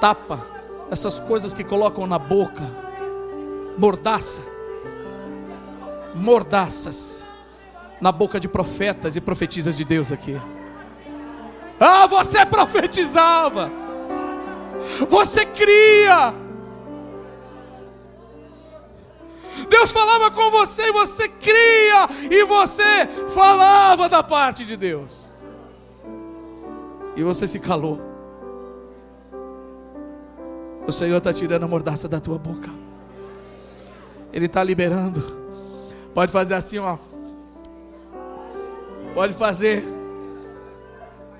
tapa, 0.00 0.46
essas 0.90 1.20
coisas 1.20 1.52
que 1.52 1.62
colocam 1.62 2.06
na 2.06 2.18
boca, 2.18 2.62
mordaça, 3.76 4.40
mordaças 6.14 7.26
na 8.00 8.10
boca 8.10 8.40
de 8.40 8.48
profetas 8.48 9.16
e 9.16 9.20
profetisas 9.20 9.76
de 9.76 9.84
Deus 9.84 10.10
aqui. 10.10 10.40
Ah, 11.78 12.06
você 12.06 12.46
profetizava, 12.46 13.70
você 15.08 15.44
cria, 15.44 16.34
Deus 19.64 19.92
falava 19.92 20.30
com 20.30 20.50
você 20.50 20.88
e 20.88 20.92
você 20.92 21.28
cria, 21.28 22.08
e 22.30 22.44
você 22.44 23.06
falava 23.34 24.08
da 24.08 24.22
parte 24.22 24.64
de 24.64 24.76
Deus. 24.76 25.28
E 27.16 27.22
você 27.22 27.46
se 27.46 27.60
calou. 27.60 28.00
O 30.86 30.92
Senhor 30.92 31.16
está 31.16 31.32
tirando 31.32 31.64
a 31.64 31.68
mordaça 31.68 32.08
da 32.08 32.20
tua 32.20 32.38
boca. 32.38 32.70
Ele 34.32 34.46
está 34.46 34.62
liberando. 34.62 35.22
Pode 36.12 36.30
fazer 36.30 36.54
assim, 36.54 36.78
ó. 36.78 36.98
Pode 39.14 39.32
fazer. 39.34 39.84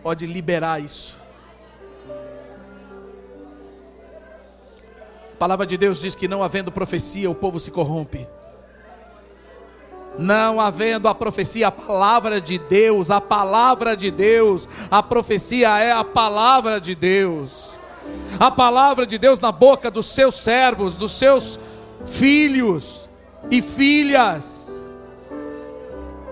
Pode 0.02 0.26
liberar 0.26 0.80
isso. 0.80 1.23
Palavra 5.44 5.66
de 5.66 5.76
Deus 5.76 6.00
diz 6.00 6.14
que 6.14 6.26
não 6.26 6.42
havendo 6.42 6.72
profecia, 6.72 7.30
o 7.30 7.34
povo 7.34 7.60
se 7.60 7.70
corrompe. 7.70 8.26
Não 10.18 10.58
havendo 10.58 11.06
a 11.06 11.14
profecia, 11.14 11.68
a 11.68 11.70
palavra 11.70 12.40
de 12.40 12.56
Deus, 12.58 13.10
a 13.10 13.20
palavra 13.20 13.94
de 13.94 14.10
Deus, 14.10 14.66
a 14.90 15.02
profecia 15.02 15.78
é 15.80 15.92
a 15.92 16.02
palavra 16.02 16.80
de 16.80 16.94
Deus. 16.94 17.78
A 18.40 18.50
palavra 18.50 19.04
de 19.04 19.18
Deus 19.18 19.38
na 19.38 19.52
boca 19.52 19.90
dos 19.90 20.06
seus 20.06 20.34
servos, 20.36 20.96
dos 20.96 21.12
seus 21.12 21.58
filhos 22.06 23.06
e 23.50 23.60
filhas. 23.60 24.82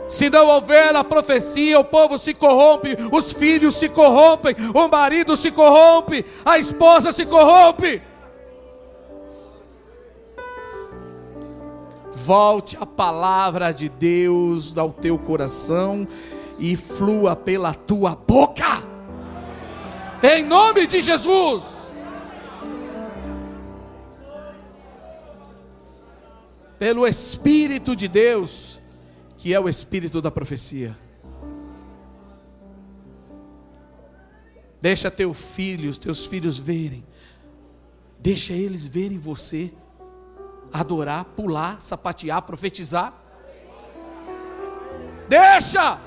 Se 0.09 0.31
não 0.31 0.46
houver 0.46 0.96
a 0.96 1.05
profecia, 1.05 1.79
o 1.79 1.85
povo 1.85 2.18
se 2.18 2.33
corrompe, 2.33 2.96
os 3.12 3.31
filhos 3.31 3.75
se 3.75 3.90
corrompem, 3.90 4.55
o 4.75 4.88
marido 4.88 5.37
se 5.37 5.51
corrompe, 5.51 6.25
a 6.46 6.57
esposa 6.57 7.12
se 7.12 7.27
corrompe. 7.27 8.01
Volte 12.24 12.76
a 12.76 12.87
palavra 12.87 13.72
de 13.72 13.88
Deus 13.88 14.78
ao 14.78 14.92
teu 14.92 15.18
coração 15.18 16.06
e 16.56 16.76
flua 16.76 17.35
pela 17.35 17.74
tua 17.74 18.14
boca. 18.14 18.87
Em 20.22 20.44
nome 20.44 20.87
de 20.87 21.00
Jesus. 21.00 21.90
Pelo 26.78 27.08
Espírito 27.08 27.96
de 27.96 28.06
Deus, 28.06 28.78
que 29.37 29.52
é 29.52 29.58
o 29.58 29.68
Espírito 29.68 30.22
da 30.22 30.30
profecia. 30.30 30.96
Deixa 34.80 35.11
teu 35.11 35.35
filho, 35.35 35.96
teus 35.98 36.24
filhos 36.24 36.56
verem. 36.56 37.04
Deixa 38.20 38.52
eles 38.52 38.85
verem 38.85 39.18
você 39.18 39.72
adorar, 40.72 41.24
pular, 41.37 41.80
sapatear, 41.80 42.42
profetizar. 42.42 43.12
Deixa! 45.28 46.00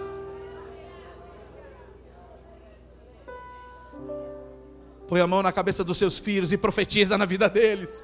Põe 5.08 5.21
a 5.21 5.28
mão 5.28 5.43
na 5.43 5.51
cabeça 5.51 5.84
dos 5.84 5.97
seus 5.97 6.17
filhos 6.17 6.51
e 6.51 6.58
profetiza 6.58 7.17
na 7.17 7.25
vida 7.25 7.47
deles. 7.47 8.04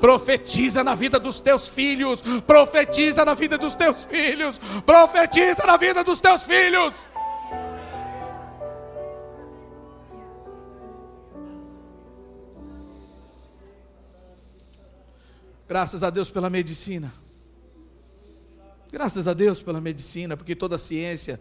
Profetiza 0.00 0.82
na 0.82 0.94
vida 0.94 1.18
dos 1.18 1.40
teus 1.40 1.68
filhos. 1.68 2.22
Profetiza 2.46 3.24
na 3.24 3.34
vida 3.34 3.58
dos 3.58 3.74
teus 3.74 4.04
filhos. 4.04 4.58
Profetiza 4.86 5.66
na 5.66 5.76
vida 5.76 6.02
dos 6.02 6.20
teus 6.20 6.44
filhos. 6.44 6.94
Graças 15.68 16.02
a 16.02 16.08
Deus 16.08 16.30
pela 16.30 16.48
medicina. 16.48 17.12
Graças 18.90 19.28
a 19.28 19.34
Deus 19.34 19.62
pela 19.62 19.82
medicina, 19.82 20.34
porque 20.34 20.56
toda 20.56 20.76
a 20.76 20.78
ciência 20.78 21.38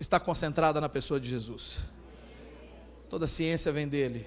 está 0.00 0.18
concentrada 0.18 0.80
na 0.80 0.88
pessoa 0.88 1.20
de 1.20 1.28
Jesus. 1.28 1.80
Toda 3.10 3.26
a 3.26 3.28
ciência 3.28 3.70
vem 3.70 3.86
dele. 3.86 4.26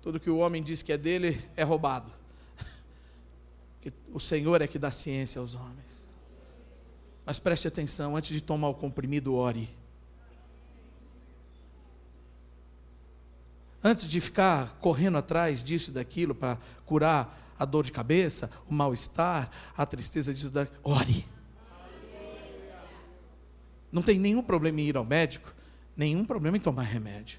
Tudo 0.00 0.20
que 0.20 0.30
o 0.30 0.38
homem 0.38 0.62
diz 0.62 0.80
que 0.80 0.92
é 0.92 0.96
dele 0.96 1.44
é 1.56 1.64
roubado. 1.64 2.10
O 4.12 4.20
Senhor 4.20 4.62
é 4.62 4.68
que 4.68 4.78
dá 4.78 4.92
ciência 4.92 5.40
aos 5.40 5.56
homens. 5.56 6.08
Mas 7.26 7.40
preste 7.40 7.66
atenção, 7.66 8.16
antes 8.16 8.30
de 8.30 8.40
tomar 8.40 8.68
o 8.68 8.74
comprimido, 8.74 9.34
ore. 9.34 9.68
Antes 13.86 14.08
de 14.08 14.18
ficar 14.18 14.78
correndo 14.80 15.18
atrás 15.18 15.62
disso 15.62 15.90
e 15.90 15.92
daquilo 15.92 16.34
para 16.34 16.56
curar 16.86 17.54
a 17.58 17.66
dor 17.66 17.84
de 17.84 17.92
cabeça, 17.92 18.50
o 18.66 18.72
mal-estar, 18.72 19.50
a 19.76 19.84
tristeza 19.84 20.32
disso, 20.32 20.50
daquilo, 20.50 20.80
ore. 20.82 21.28
Não 23.92 24.00
tem 24.00 24.18
nenhum 24.18 24.42
problema 24.42 24.80
em 24.80 24.88
ir 24.88 24.96
ao 24.96 25.04
médico, 25.04 25.54
nenhum 25.94 26.24
problema 26.24 26.56
em 26.56 26.60
tomar 26.60 26.84
remédio. 26.84 27.38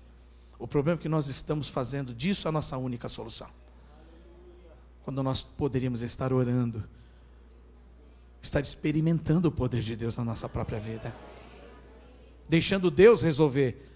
O 0.60 0.68
problema 0.68 1.00
é 1.00 1.02
que 1.02 1.10
nós 1.10 1.28
estamos 1.28 1.68
fazendo 1.68 2.14
disso 2.14 2.48
a 2.48 2.52
nossa 2.52 2.78
única 2.78 3.10
solução. 3.10 3.50
Quando 5.04 5.24
nós 5.24 5.42
poderíamos 5.42 6.04
estar 6.04 6.32
orando, 6.32 6.84
estar 8.40 8.62
experimentando 8.62 9.48
o 9.48 9.52
poder 9.52 9.82
de 9.82 9.96
Deus 9.96 10.16
na 10.16 10.24
nossa 10.24 10.48
própria 10.48 10.80
vida, 10.80 11.14
deixando 12.48 12.92
Deus 12.92 13.24
resolver 13.24 13.95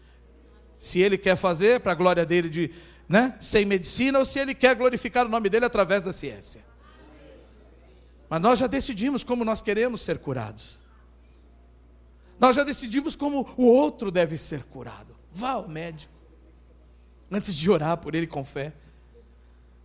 se 0.79 0.99
Ele 1.01 1.17
quer 1.17 1.35
fazer 1.35 1.81
para 1.81 1.91
a 1.91 1.95
glória 1.95 2.25
dele 2.25 2.49
de, 2.49 2.71
né, 3.07 3.37
sem 3.39 3.65
medicina 3.65 4.17
ou 4.17 4.25
se 4.25 4.39
Ele 4.39 4.55
quer 4.55 4.75
glorificar 4.75 5.25
o 5.25 5.29
nome 5.29 5.49
dele 5.49 5.65
através 5.65 6.03
da 6.03 6.13
ciência. 6.13 6.63
Mas 8.29 8.41
nós 8.41 8.57
já 8.57 8.65
decidimos 8.65 9.23
como 9.23 9.43
nós 9.43 9.61
queremos 9.61 10.01
ser 10.01 10.19
curados. 10.19 10.79
Nós 12.39 12.55
já 12.55 12.63
decidimos 12.63 13.15
como 13.15 13.47
o 13.57 13.65
outro 13.65 14.09
deve 14.09 14.37
ser 14.37 14.63
curado. 14.63 15.15
Vá 15.31 15.51
ao 15.51 15.67
médico 15.67 16.19
antes 17.31 17.55
de 17.55 17.69
orar 17.69 17.97
por 17.97 18.15
ele 18.15 18.27
com 18.27 18.43
fé, 18.43 18.73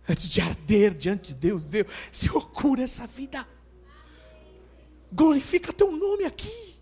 antes 0.07 0.27
de 0.27 0.41
arder 0.41 0.93
diante 0.93 1.29
de 1.29 1.35
Deus, 1.35 1.63
dizer: 1.63 1.87
Senhor, 2.11 2.49
cura 2.51 2.83
essa 2.83 3.05
vida, 3.05 3.47
glorifica 5.11 5.73
teu 5.73 5.91
nome 5.91 6.25
aqui. 6.25 6.74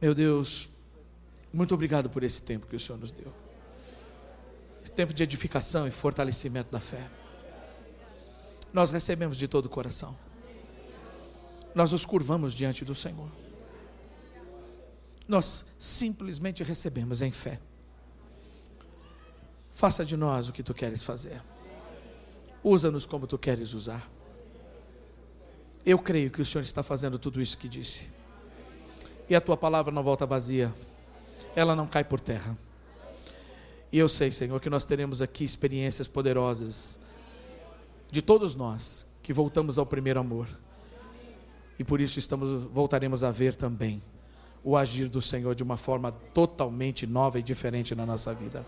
Meu 0.00 0.14
Deus, 0.14 0.68
muito 1.52 1.74
obrigado 1.74 2.10
por 2.10 2.22
esse 2.22 2.42
tempo 2.42 2.66
que 2.66 2.76
o 2.76 2.80
Senhor 2.80 2.98
nos 2.98 3.10
deu. 3.10 3.32
tempo 4.94 5.12
de 5.12 5.22
edificação 5.22 5.86
e 5.86 5.90
fortalecimento 5.90 6.70
da 6.70 6.80
fé. 6.80 7.06
Nós 8.72 8.90
recebemos 8.90 9.36
de 9.36 9.46
todo 9.46 9.66
o 9.66 9.68
coração. 9.68 10.16
Nós 11.74 11.92
nos 11.92 12.04
curvamos 12.04 12.54
diante 12.54 12.84
do 12.84 12.94
Senhor 12.94 13.30
nós 15.28 15.66
simplesmente 15.78 16.62
recebemos 16.62 17.20
em 17.20 17.30
fé. 17.30 17.58
Faça 19.72 20.04
de 20.04 20.16
nós 20.16 20.48
o 20.48 20.52
que 20.52 20.62
tu 20.62 20.72
queres 20.72 21.02
fazer. 21.02 21.42
Usa-nos 22.62 23.04
como 23.04 23.26
tu 23.26 23.36
queres 23.36 23.74
usar. 23.74 24.08
Eu 25.84 25.98
creio 25.98 26.30
que 26.30 26.40
o 26.40 26.46
Senhor 26.46 26.62
está 26.62 26.82
fazendo 26.82 27.18
tudo 27.18 27.40
isso 27.40 27.58
que 27.58 27.68
disse. 27.68 28.08
E 29.28 29.34
a 29.34 29.40
tua 29.40 29.56
palavra 29.56 29.92
não 29.92 30.02
volta 30.02 30.24
vazia. 30.24 30.72
Ela 31.54 31.74
não 31.74 31.86
cai 31.86 32.04
por 32.04 32.20
terra. 32.20 32.56
E 33.90 33.98
eu 33.98 34.08
sei, 34.08 34.30
Senhor, 34.30 34.60
que 34.60 34.70
nós 34.70 34.84
teremos 34.84 35.22
aqui 35.22 35.44
experiências 35.44 36.06
poderosas 36.06 37.00
de 38.10 38.22
todos 38.22 38.54
nós 38.54 39.06
que 39.22 39.32
voltamos 39.32 39.78
ao 39.78 39.86
primeiro 39.86 40.20
amor. 40.20 40.48
E 41.78 41.84
por 41.84 42.00
isso 42.00 42.18
estamos 42.18 42.64
voltaremos 42.72 43.22
a 43.24 43.30
ver 43.30 43.54
também 43.54 44.02
o 44.62 44.76
agir 44.76 45.08
do 45.08 45.22
Senhor 45.22 45.54
de 45.54 45.62
uma 45.62 45.76
forma 45.76 46.12
totalmente 46.32 47.06
nova 47.06 47.38
e 47.38 47.42
diferente 47.42 47.94
na 47.94 48.04
nossa 48.04 48.34
vida. 48.34 48.64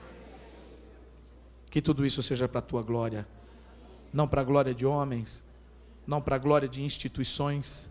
Que 1.70 1.82
tudo 1.82 2.06
isso 2.06 2.22
seja 2.22 2.48
para 2.48 2.60
a 2.60 2.62
tua 2.62 2.82
glória, 2.82 3.26
não 4.12 4.28
para 4.28 4.40
a 4.40 4.44
glória 4.44 4.74
de 4.74 4.86
homens, 4.86 5.44
não 6.06 6.20
para 6.20 6.36
a 6.36 6.38
glória 6.38 6.68
de 6.68 6.82
instituições, 6.82 7.90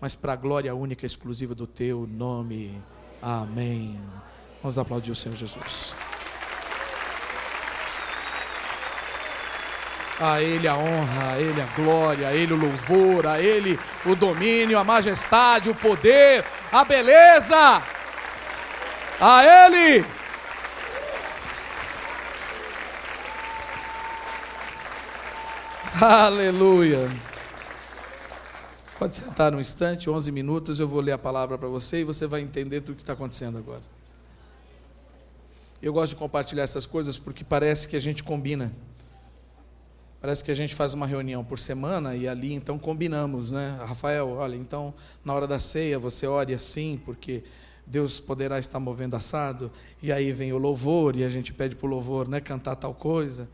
mas 0.00 0.14
para 0.14 0.32
a 0.32 0.36
glória 0.36 0.74
única 0.74 1.04
e 1.04 1.06
exclusiva 1.06 1.54
do 1.54 1.66
teu 1.66 2.06
nome. 2.06 2.82
Amém. 3.22 4.00
Vamos 4.62 4.78
aplaudir 4.78 5.10
o 5.10 5.14
Senhor 5.14 5.36
Jesus. 5.36 5.94
A 10.20 10.40
Ele 10.40 10.68
a 10.68 10.76
honra, 10.76 11.32
a 11.32 11.40
Ele 11.40 11.60
a 11.60 11.66
glória, 11.76 12.28
a 12.28 12.32
Ele 12.32 12.52
o 12.52 12.56
louvor, 12.56 13.26
a 13.26 13.40
Ele 13.40 13.78
o 14.06 14.14
domínio, 14.14 14.78
a 14.78 14.84
majestade, 14.84 15.68
o 15.68 15.74
poder, 15.74 16.44
a 16.70 16.84
beleza. 16.84 17.82
A 19.20 19.66
Ele. 19.66 20.04
Aleluia. 26.00 27.10
Pode 28.98 29.16
sentar 29.16 29.52
um 29.52 29.60
instante, 29.60 30.08
11 30.08 30.30
minutos, 30.30 30.78
eu 30.78 30.86
vou 30.86 31.00
ler 31.00 31.12
a 31.12 31.18
palavra 31.18 31.58
para 31.58 31.66
você 31.68 32.00
e 32.00 32.04
você 32.04 32.28
vai 32.28 32.42
entender 32.42 32.80
tudo 32.80 32.92
o 32.92 32.96
que 32.96 33.02
está 33.02 33.12
acontecendo 33.12 33.58
agora. 33.58 33.82
Eu 35.82 35.92
gosto 35.92 36.10
de 36.10 36.16
compartilhar 36.16 36.62
essas 36.62 36.86
coisas 36.86 37.18
porque 37.18 37.42
parece 37.42 37.88
que 37.88 37.96
a 37.96 38.00
gente 38.00 38.22
combina. 38.22 38.72
Parece 40.20 40.44
que 40.44 40.50
a 40.50 40.54
gente 40.54 40.76
faz 40.76 40.94
uma 40.94 41.06
reunião 41.06 41.44
por 41.44 41.58
semana 41.58 42.14
e 42.14 42.28
ali 42.28 42.54
então 42.54 42.78
combinamos, 42.78 43.50
né? 43.50 43.76
Rafael, 43.80 44.30
olha, 44.30 44.54
então 44.54 44.94
na 45.24 45.34
hora 45.34 45.46
da 45.46 45.58
ceia 45.58 45.98
você 45.98 46.26
ore 46.26 46.54
assim, 46.54 46.98
porque 47.04 47.42
Deus 47.84 48.20
poderá 48.20 48.60
estar 48.60 48.78
movendo 48.78 49.16
assado, 49.16 49.70
e 50.00 50.12
aí 50.12 50.30
vem 50.30 50.52
o 50.52 50.56
louvor 50.56 51.16
e 51.16 51.24
a 51.24 51.28
gente 51.28 51.52
pede 51.52 51.74
para 51.74 51.86
o 51.86 51.90
louvor, 51.90 52.28
né, 52.28 52.40
cantar 52.40 52.76
tal 52.76 52.94
coisa. 52.94 53.48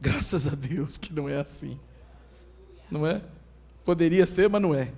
Graças 0.00 0.46
a 0.46 0.54
Deus 0.54 0.96
que 0.96 1.12
não 1.12 1.28
é 1.28 1.40
assim. 1.40 1.78
Não 2.90 3.06
é? 3.06 3.20
Poderia 3.84 4.26
ser, 4.26 4.48
mas 4.48 4.62
não 4.62 4.74
é. 4.74 4.90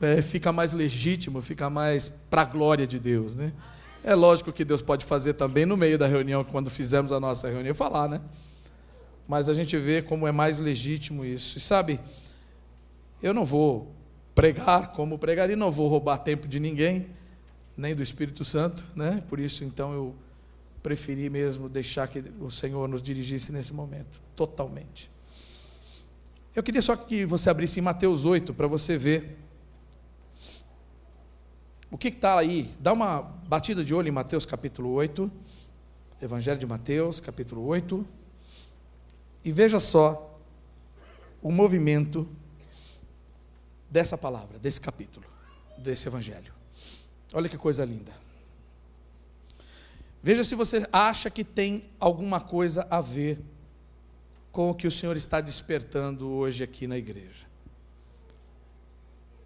é 0.00 0.22
fica 0.22 0.52
mais 0.52 0.72
legítimo, 0.72 1.42
fica 1.42 1.68
mais 1.68 2.08
para 2.08 2.42
a 2.42 2.44
glória 2.44 2.86
de 2.86 2.98
Deus, 2.98 3.34
né? 3.34 3.52
É 4.02 4.14
lógico 4.14 4.52
que 4.52 4.64
Deus 4.64 4.80
pode 4.80 5.04
fazer 5.04 5.34
também 5.34 5.66
no 5.66 5.76
meio 5.76 5.98
da 5.98 6.06
reunião, 6.06 6.44
quando 6.44 6.70
fizemos 6.70 7.12
a 7.12 7.20
nossa 7.20 7.48
reunião, 7.48 7.74
falar, 7.74 8.08
né? 8.08 8.20
mas 9.28 9.50
a 9.50 9.54
gente 9.54 9.76
vê 9.76 10.00
como 10.00 10.26
é 10.26 10.32
mais 10.32 10.58
legítimo 10.58 11.22
isso. 11.22 11.58
E 11.58 11.60
sabe, 11.60 12.00
eu 13.22 13.34
não 13.34 13.44
vou 13.44 13.94
pregar 14.34 14.92
como 14.92 15.18
pregar 15.18 15.50
e 15.50 15.54
não 15.54 15.70
vou 15.70 15.86
roubar 15.86 16.16
tempo 16.18 16.48
de 16.48 16.58
ninguém, 16.58 17.08
nem 17.76 17.94
do 17.94 18.02
Espírito 18.02 18.42
Santo, 18.42 18.82
né? 18.96 19.22
Por 19.28 19.38
isso 19.38 19.64
então 19.64 19.92
eu 19.92 20.16
preferi 20.82 21.28
mesmo 21.28 21.68
deixar 21.68 22.08
que 22.08 22.24
o 22.40 22.50
Senhor 22.50 22.88
nos 22.88 23.02
dirigisse 23.02 23.52
nesse 23.52 23.74
momento, 23.74 24.22
totalmente. 24.34 25.10
Eu 26.58 26.62
queria 26.64 26.82
só 26.82 26.96
que 26.96 27.24
você 27.24 27.48
abrisse 27.48 27.78
em 27.78 27.82
Mateus 27.84 28.24
8 28.24 28.52
para 28.52 28.66
você 28.66 28.98
ver 28.98 29.38
o 31.88 31.96
que 31.96 32.08
está 32.08 32.36
aí. 32.36 32.74
Dá 32.80 32.92
uma 32.92 33.22
batida 33.22 33.84
de 33.84 33.94
olho 33.94 34.08
em 34.08 34.10
Mateus 34.10 34.44
capítulo 34.44 34.90
8, 34.90 35.30
Evangelho 36.20 36.58
de 36.58 36.66
Mateus, 36.66 37.20
capítulo 37.20 37.64
8. 37.64 38.04
E 39.44 39.52
veja 39.52 39.78
só 39.78 40.36
o 41.40 41.52
movimento 41.52 42.28
dessa 43.88 44.18
palavra, 44.18 44.58
desse 44.58 44.80
capítulo, 44.80 45.26
desse 45.78 46.08
evangelho. 46.08 46.52
Olha 47.32 47.48
que 47.48 47.56
coisa 47.56 47.84
linda. 47.84 48.12
Veja 50.20 50.42
se 50.42 50.56
você 50.56 50.88
acha 50.92 51.30
que 51.30 51.44
tem 51.44 51.84
alguma 52.00 52.40
coisa 52.40 52.84
a 52.90 53.00
ver 53.00 53.36
com 53.36 53.57
o 54.70 54.74
que 54.74 54.86
o 54.86 54.90
Senhor 54.90 55.16
está 55.16 55.40
despertando 55.40 56.28
hoje 56.28 56.64
aqui 56.64 56.86
na 56.86 56.96
igreja. 56.96 57.46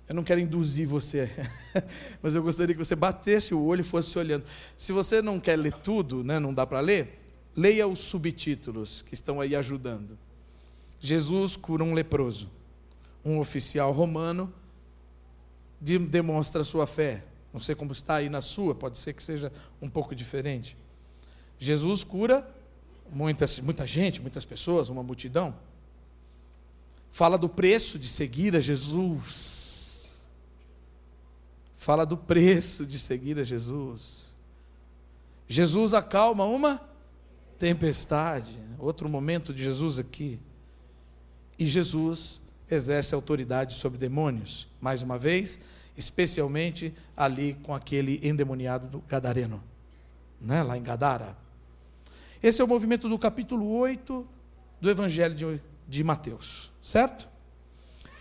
Eu 0.09 0.15
não 0.15 0.25
quero 0.25 0.41
induzir 0.41 0.87
você, 0.87 1.31
mas 2.23 2.35
eu 2.35 2.43
gostaria 2.43 2.75
que 2.75 2.85
você 2.85 2.95
batesse 2.95 3.55
o 3.55 3.65
olho 3.65 3.81
e 3.81 3.85
fosse 3.85 4.19
olhando. 4.19 4.45
Se 4.77 4.93
você 4.93 5.23
não 5.23 5.41
quer 5.41 5.57
ler 5.57 5.73
tudo, 5.73 6.23
né, 6.23 6.39
não 6.39 6.53
dá 6.53 6.67
para 6.67 6.81
ler, 6.81 7.21
leia 7.57 7.87
os 7.87 8.01
subtítulos 8.01 9.03
que 9.03 9.15
estão 9.15 9.41
aí 9.41 9.57
ajudando. 9.57 10.19
Jesus 11.01 11.57
cura 11.57 11.83
um 11.83 11.95
leproso. 11.95 12.51
Um 13.25 13.39
oficial 13.39 13.93
romano 13.93 14.53
demonstra 15.81 16.63
sua 16.65 16.87
fé. 16.87 17.23
Não 17.53 17.61
sei 17.61 17.75
como 17.75 17.93
está 17.93 18.17
aí 18.17 18.29
na 18.29 18.41
sua, 18.41 18.75
pode 18.75 18.99
ser 18.99 19.13
que 19.13 19.23
seja 19.23 19.53
um 19.81 19.89
pouco 19.89 20.15
diferente. 20.15 20.77
Jesus 21.59 22.05
cura 22.05 22.49
muitas, 23.13 23.61
muita 23.61 23.87
gente, 23.87 24.21
muitas 24.21 24.45
pessoas, 24.45 24.89
uma 24.89 25.03
multidão. 25.03 25.55
Fala 27.11 27.37
do 27.37 27.49
preço 27.49 27.99
de 27.99 28.09
seguir 28.09 28.57
a 28.57 28.61
Jesus 28.61 29.83
fala 31.83 32.07
do 32.07 32.17
preço 32.17 32.87
de 32.87 32.97
seguir 32.97 33.41
a 33.41 33.43
Jesus. 33.43 34.37
Jesus 35.49 35.93
acalma 35.93 36.45
uma 36.45 36.81
tempestade, 37.59 38.57
outro 38.79 39.09
momento 39.09 39.53
de 39.53 39.65
Jesus 39.65 39.99
aqui. 39.99 40.39
E 41.59 41.67
Jesus 41.67 42.41
exerce 42.71 43.17
autoridade 43.17 43.75
sobre 43.75 43.99
demônios, 43.99 44.69
mais 44.81 45.03
uma 45.03 45.19
vez, 45.19 45.59
especialmente 45.97 46.95
ali 47.17 47.55
com 47.65 47.75
aquele 47.75 48.21
endemoniado 48.23 48.87
do 48.87 49.01
Gadareno, 49.01 49.61
né, 50.41 50.63
lá 50.63 50.79
em 50.79 50.83
Gadara. 50.85 51.37
Esse 52.43 52.61
é 52.61 52.65
o 52.65 52.69
movimento 52.69 53.09
do 53.09 53.17
capítulo 53.17 53.73
8 53.77 54.27
do 54.81 54.91
Evangelho 54.91 55.33
de, 55.33 55.63
de 55.87 56.03
Mateus, 56.03 56.73
certo? 56.81 57.29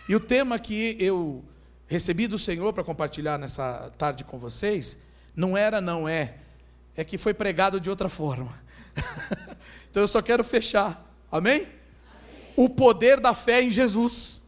E 0.08 0.14
o 0.14 0.20
tema 0.20 0.60
que 0.60 0.96
eu 1.00 1.44
recebi 1.88 2.28
do 2.28 2.38
Senhor 2.38 2.72
para 2.72 2.84
compartilhar 2.84 3.36
nessa 3.36 3.90
tarde 3.98 4.22
com 4.22 4.38
vocês, 4.38 5.00
não 5.34 5.56
era, 5.56 5.80
não 5.80 6.08
é, 6.08 6.36
é 6.96 7.02
que 7.02 7.18
foi 7.18 7.34
pregado 7.34 7.80
de 7.80 7.90
outra 7.90 8.08
forma. 8.08 8.52
então 9.90 10.04
eu 10.04 10.06
só 10.06 10.22
quero 10.22 10.44
fechar, 10.44 11.04
amém? 11.30 11.62
amém? 11.62 11.68
O 12.54 12.68
poder 12.68 13.18
da 13.18 13.34
fé 13.34 13.60
em 13.60 13.72
Jesus. 13.72 14.44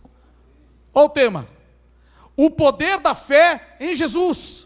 Olha 0.92 1.06
o 1.06 1.08
tema: 1.08 1.48
o 2.37 2.48
poder 2.48 3.00
da 3.00 3.16
fé 3.16 3.76
em 3.80 3.96
Jesus. 3.96 4.63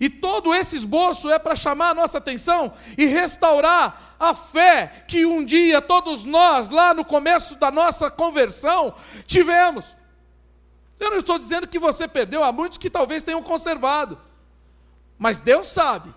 E 0.00 0.08
todo 0.08 0.54
esse 0.54 0.76
esboço 0.76 1.30
é 1.30 1.38
para 1.38 1.54
chamar 1.54 1.90
a 1.90 1.94
nossa 1.94 2.16
atenção 2.16 2.72
e 2.96 3.04
restaurar 3.04 4.16
a 4.18 4.34
fé 4.34 5.04
que 5.06 5.26
um 5.26 5.44
dia 5.44 5.82
todos 5.82 6.24
nós, 6.24 6.70
lá 6.70 6.94
no 6.94 7.04
começo 7.04 7.56
da 7.56 7.70
nossa 7.70 8.10
conversão, 8.10 8.94
tivemos. 9.26 9.94
Eu 10.98 11.10
não 11.10 11.18
estou 11.18 11.38
dizendo 11.38 11.68
que 11.68 11.78
você 11.78 12.08
perdeu, 12.08 12.42
há 12.42 12.50
muitos 12.50 12.78
que 12.78 12.88
talvez 12.88 13.22
tenham 13.22 13.42
conservado. 13.42 14.18
Mas 15.18 15.40
Deus 15.40 15.66
sabe. 15.66 16.14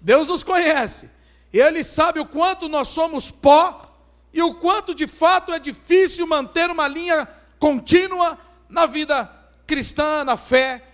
Deus 0.00 0.26
nos 0.26 0.42
conhece. 0.42 1.08
Ele 1.52 1.84
sabe 1.84 2.18
o 2.18 2.26
quanto 2.26 2.68
nós 2.68 2.88
somos 2.88 3.30
pó 3.30 3.88
e 4.32 4.42
o 4.42 4.54
quanto 4.54 4.94
de 4.96 5.06
fato 5.06 5.52
é 5.52 5.60
difícil 5.60 6.26
manter 6.26 6.70
uma 6.70 6.88
linha 6.88 7.28
contínua 7.58 8.36
na 8.68 8.86
vida 8.86 9.30
cristã, 9.64 10.24
na 10.24 10.36
fé, 10.36 10.89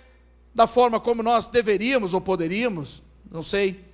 da 0.56 0.66
forma 0.66 0.98
como 0.98 1.22
nós 1.22 1.48
deveríamos 1.48 2.14
ou 2.14 2.20
poderíamos, 2.20 3.02
não 3.30 3.42
sei. 3.42 3.84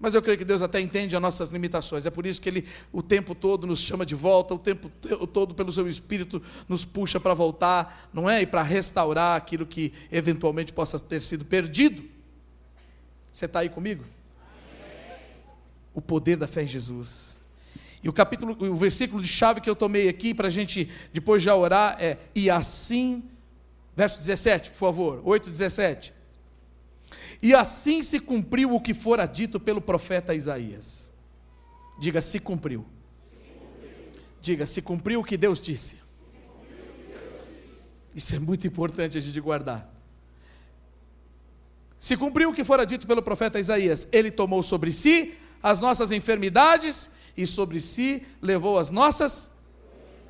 Mas 0.00 0.16
eu 0.16 0.20
creio 0.20 0.36
que 0.36 0.44
Deus 0.44 0.60
até 0.60 0.80
entende 0.80 1.14
as 1.14 1.22
nossas 1.22 1.50
limitações. 1.50 2.04
É 2.04 2.10
por 2.10 2.26
isso 2.26 2.40
que 2.40 2.48
Ele 2.48 2.66
o 2.92 3.00
tempo 3.00 3.36
todo 3.36 3.68
nos 3.68 3.78
chama 3.78 4.04
de 4.04 4.16
volta, 4.16 4.52
o 4.52 4.58
tempo 4.58 4.90
todo, 5.28 5.54
pelo 5.54 5.70
seu 5.70 5.86
Espírito, 5.86 6.42
nos 6.68 6.84
puxa 6.84 7.20
para 7.20 7.34
voltar, 7.34 8.10
não 8.12 8.28
é? 8.28 8.42
E 8.42 8.46
para 8.46 8.64
restaurar 8.64 9.36
aquilo 9.36 9.64
que 9.64 9.92
eventualmente 10.10 10.72
possa 10.72 10.98
ter 10.98 11.22
sido 11.22 11.44
perdido. 11.44 12.02
Você 13.32 13.44
está 13.44 13.60
aí 13.60 13.68
comigo? 13.68 14.04
O 15.94 16.02
poder 16.02 16.36
da 16.36 16.48
fé 16.48 16.64
em 16.64 16.68
Jesus. 16.68 17.40
E 18.02 18.08
o 18.08 18.12
capítulo, 18.12 18.56
o 18.58 18.76
versículo 18.76 19.22
de 19.22 19.28
chave 19.28 19.60
que 19.60 19.70
eu 19.70 19.76
tomei 19.76 20.08
aqui 20.08 20.34
para 20.34 20.48
a 20.48 20.50
gente 20.50 20.90
depois 21.12 21.44
já 21.44 21.54
orar 21.54 21.96
é: 22.00 22.18
E 22.34 22.50
assim, 22.50 23.22
verso 23.96 24.18
17, 24.18 24.70
por 24.72 24.76
favor, 24.76 25.22
8, 25.24 25.48
17. 25.48 26.12
E 27.42 27.54
assim 27.54 28.02
se 28.02 28.20
cumpriu 28.20 28.74
o 28.74 28.80
que 28.80 28.92
fora 28.92 29.24
dito 29.24 29.58
pelo 29.58 29.80
profeta 29.80 30.34
Isaías. 30.34 31.10
Diga, 31.98 32.20
se 32.20 32.38
cumpriu. 32.38 32.84
Diga, 34.42 34.66
se 34.66 34.82
cumpriu 34.82 35.20
o 35.20 35.24
que 35.24 35.36
Deus 35.36 35.58
disse. 35.58 35.96
Isso 38.14 38.36
é 38.36 38.38
muito 38.38 38.66
importante 38.66 39.16
a 39.16 39.20
gente 39.20 39.40
guardar. 39.40 39.90
Se 41.98 42.16
cumpriu 42.16 42.50
o 42.50 42.54
que 42.54 42.64
fora 42.64 42.84
dito 42.84 43.06
pelo 43.06 43.22
profeta 43.22 43.58
Isaías, 43.58 44.06
ele 44.12 44.30
tomou 44.30 44.62
sobre 44.62 44.92
si 44.92 45.34
as 45.62 45.80
nossas 45.80 46.12
enfermidades 46.12 47.10
e 47.36 47.46
sobre 47.46 47.80
si 47.80 48.26
levou 48.42 48.78
as 48.78 48.90
nossas 48.90 49.50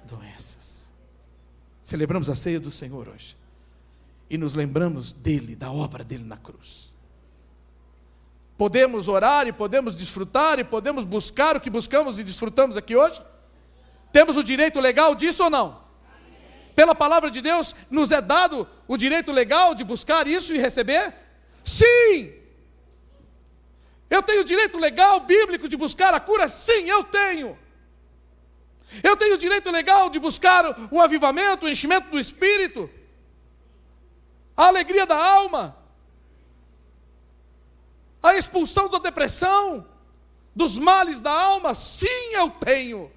doenças. 0.05 0.93
Celebramos 1.81 2.31
a 2.31 2.35
ceia 2.35 2.59
do 2.59 2.71
Senhor 2.71 3.09
hoje 3.09 3.37
e 4.29 4.37
nos 4.37 4.55
lembramos 4.55 5.13
dele, 5.13 5.55
da 5.55 5.71
obra 5.71 6.03
dele 6.03 6.25
na 6.25 6.37
cruz. 6.37 6.95
Podemos 8.59 9.07
orar 9.07 9.47
e 9.47 9.53
podemos 9.53 9.95
desfrutar 9.95 10.59
e 10.59 10.65
podemos 10.65 11.05
buscar 11.05 11.57
o 11.57 11.61
que 11.61 11.69
buscamos 11.69 12.19
e 12.19 12.25
desfrutamos 12.25 12.77
aqui 12.77 12.97
hoje? 12.97 13.23
Temos 14.13 14.37
o 14.37 14.43
direito 14.43 14.81
legal 14.81 15.15
disso 15.15 15.45
ou 15.45 15.51
não? 15.51 15.85
Pela 16.75 16.95
palavra 16.95 17.31
de 17.31 17.41
Deus, 17.41 17.75
nos 17.91 18.13
é 18.13 18.21
dado 18.21 18.69
o 18.89 18.97
direito 18.97 19.31
legal 19.33 19.75
de 19.75 19.85
buscar 19.85 20.27
isso 20.27 20.55
e 20.55 20.59
receber? 20.59 21.15
Sim! 21.65 22.33
Eu 24.09 24.23
tenho 24.23 24.41
o 24.41 24.45
direito 24.45 24.79
legal 24.79 25.21
bíblico 25.21 25.69
de 25.69 25.77
buscar 25.77 26.15
a 26.15 26.21
cura? 26.21 26.49
Sim, 26.49 26.89
eu 26.89 27.03
tenho. 27.05 27.59
Eu 29.03 29.17
tenho 29.17 29.35
o 29.35 29.39
direito 29.39 29.71
legal 29.71 30.09
de 30.09 30.19
buscar 30.19 30.65
o 30.91 31.01
avivamento, 31.01 31.67
o 31.67 31.69
enchimento 31.69 32.09
do 32.09 32.19
espírito, 32.19 32.89
a 34.57 34.67
alegria 34.67 35.07
da 35.07 35.17
alma 35.17 35.87
a 38.27 38.37
expulsão 38.37 38.89
da 38.89 38.99
depressão, 38.99 39.87
dos 40.55 40.79
males 40.79 41.21
da 41.21 41.31
alma? 41.31 41.75
Sim, 41.75 42.33
eu 42.33 42.51
tenho. 42.51 43.13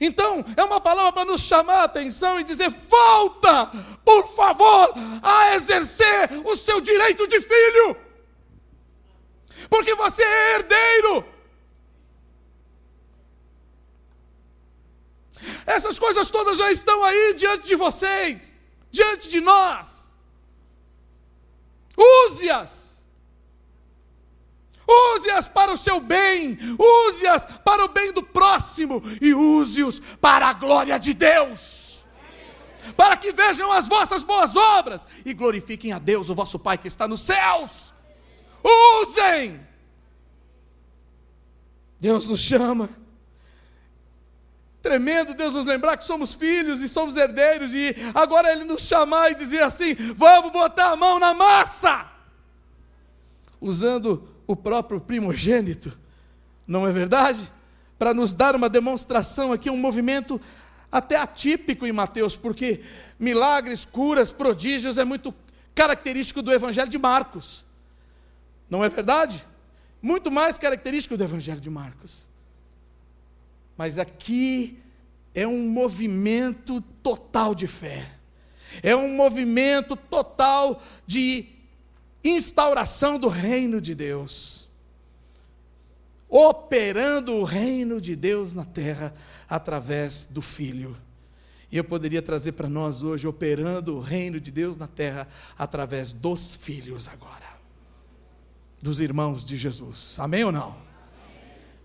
Então, 0.00 0.44
é 0.56 0.62
uma 0.62 0.80
palavra 0.80 1.12
para 1.12 1.24
nos 1.24 1.42
chamar 1.42 1.80
a 1.80 1.84
atenção 1.84 2.38
e 2.38 2.44
dizer: 2.44 2.70
volta, 2.70 3.66
por 4.04 4.28
favor, 4.28 4.94
a 5.22 5.54
exercer 5.54 6.30
o 6.44 6.56
seu 6.56 6.80
direito 6.80 7.26
de 7.26 7.40
filho, 7.40 7.96
porque 9.68 9.94
você 9.96 10.22
é 10.22 10.54
herdeiro. 10.54 11.37
Essas 15.68 15.98
coisas 15.98 16.30
todas 16.30 16.56
já 16.56 16.72
estão 16.72 17.04
aí 17.04 17.34
diante 17.34 17.66
de 17.66 17.76
vocês, 17.76 18.56
diante 18.90 19.28
de 19.28 19.38
nós. 19.38 20.16
Use-as. 21.94 23.04
Use-as 24.88 25.46
para 25.46 25.70
o 25.70 25.76
seu 25.76 26.00
bem, 26.00 26.56
use-as 26.78 27.44
para 27.62 27.84
o 27.84 27.88
bem 27.88 28.14
do 28.14 28.22
próximo 28.22 29.02
e 29.20 29.34
use-os 29.34 30.00
para 30.18 30.46
a 30.46 30.54
glória 30.54 30.98
de 30.98 31.12
Deus. 31.12 32.02
Para 32.96 33.18
que 33.18 33.30
vejam 33.30 33.70
as 33.70 33.86
vossas 33.86 34.24
boas 34.24 34.56
obras 34.56 35.06
e 35.22 35.34
glorifiquem 35.34 35.92
a 35.92 35.98
Deus, 35.98 36.30
o 36.30 36.34
vosso 36.34 36.58
Pai 36.58 36.78
que 36.78 36.88
está 36.88 37.06
nos 37.06 37.20
céus. 37.20 37.92
Usem. 39.02 39.60
Deus 42.00 42.26
nos 42.26 42.40
chama. 42.40 42.88
Tremendo 44.80 45.34
Deus 45.34 45.54
nos 45.54 45.66
lembrar 45.66 45.96
que 45.96 46.04
somos 46.04 46.34
filhos 46.34 46.80
e 46.80 46.88
somos 46.88 47.16
herdeiros, 47.16 47.74
e 47.74 47.94
agora 48.14 48.52
Ele 48.52 48.64
nos 48.64 48.82
chamar 48.82 49.30
e 49.30 49.34
dizer 49.34 49.62
assim: 49.62 49.94
vamos 50.14 50.52
botar 50.52 50.92
a 50.92 50.96
mão 50.96 51.18
na 51.18 51.34
massa, 51.34 52.06
usando 53.60 54.28
o 54.46 54.54
próprio 54.54 55.00
primogênito, 55.00 55.96
não 56.66 56.86
é 56.86 56.92
verdade? 56.92 57.50
Para 57.98 58.14
nos 58.14 58.32
dar 58.32 58.54
uma 58.54 58.68
demonstração 58.68 59.52
aqui, 59.52 59.68
um 59.68 59.76
movimento 59.76 60.40
até 60.90 61.16
atípico 61.16 61.84
em 61.84 61.92
Mateus, 61.92 62.36
porque 62.36 62.80
milagres, 63.18 63.84
curas, 63.84 64.30
prodígios 64.30 64.96
é 64.96 65.04
muito 65.04 65.34
característico 65.74 66.40
do 66.40 66.52
Evangelho 66.52 66.88
de 66.88 66.98
Marcos, 66.98 67.66
não 68.70 68.84
é 68.84 68.88
verdade? 68.88 69.44
Muito 70.00 70.30
mais 70.30 70.56
característico 70.56 71.16
do 71.16 71.24
Evangelho 71.24 71.60
de 71.60 71.68
Marcos. 71.68 72.27
Mas 73.78 73.96
aqui 73.96 74.76
é 75.32 75.46
um 75.46 75.70
movimento 75.70 76.80
total 77.02 77.54
de 77.54 77.68
fé. 77.68 78.10
É 78.82 78.94
um 78.94 79.14
movimento 79.14 79.94
total 79.94 80.82
de 81.06 81.46
instauração 82.24 83.18
do 83.18 83.28
reino 83.28 83.80
de 83.80 83.94
Deus. 83.94 84.68
operando 86.28 87.36
o 87.36 87.44
reino 87.44 88.00
de 88.00 88.14
Deus 88.14 88.52
na 88.52 88.64
terra 88.64 89.14
através 89.48 90.26
do 90.26 90.42
Filho. 90.42 90.94
E 91.72 91.76
eu 91.78 91.84
poderia 91.84 92.20
trazer 92.20 92.52
para 92.52 92.68
nós 92.68 93.02
hoje, 93.02 93.26
operando 93.26 93.96
o 93.96 94.00
reino 94.00 94.38
de 94.38 94.50
Deus 94.50 94.76
na 94.76 94.86
terra 94.86 95.26
através 95.56 96.12
dos 96.12 96.54
filhos 96.54 97.08
agora, 97.08 97.58
dos 98.82 99.00
irmãos 99.00 99.42
de 99.42 99.56
Jesus. 99.56 100.18
Amém 100.18 100.44
ou 100.44 100.52
não? 100.52 100.87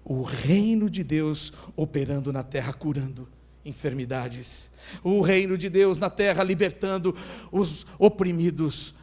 O 0.04 0.22
reino 0.22 0.89
de 0.89 1.04
Deus 1.04 1.54
operando 1.76 2.34
na 2.34 2.43
terra, 2.43 2.74
curando 2.74 3.28
enfermidades. 3.64 4.72
O 5.04 5.22
reino 5.22 5.58
de 5.58 5.70
Deus 5.70 5.97
na 5.97 6.10
terra 6.10 6.43
libertando 6.43 7.16
os 7.51 7.86
oprimidos. 7.97 8.95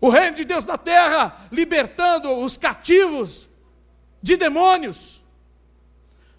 O 0.00 0.08
reino 0.10 0.36
de 0.36 0.44
Deus 0.44 0.66
na 0.66 0.76
terra 0.76 1.48
libertando 1.50 2.30
os 2.30 2.56
cativos 2.56 3.48
de 4.22 4.36
demônios 4.36 5.22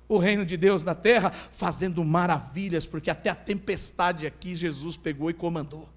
o 0.08 0.18
reino 0.18 0.46
de 0.46 0.58
Deus 0.58 0.84
na 0.84 0.94
terra, 0.94 1.32
fazendo 1.32 2.04
maravilhas, 2.04 2.86
porque 2.86 3.10
até 3.10 3.30
a 3.30 3.36
tempestade 3.36 4.28
aqui 4.28 4.56
Jesus 4.56 4.98
pegou 4.98 5.30
e 5.30 5.34
comandou. 5.34 5.89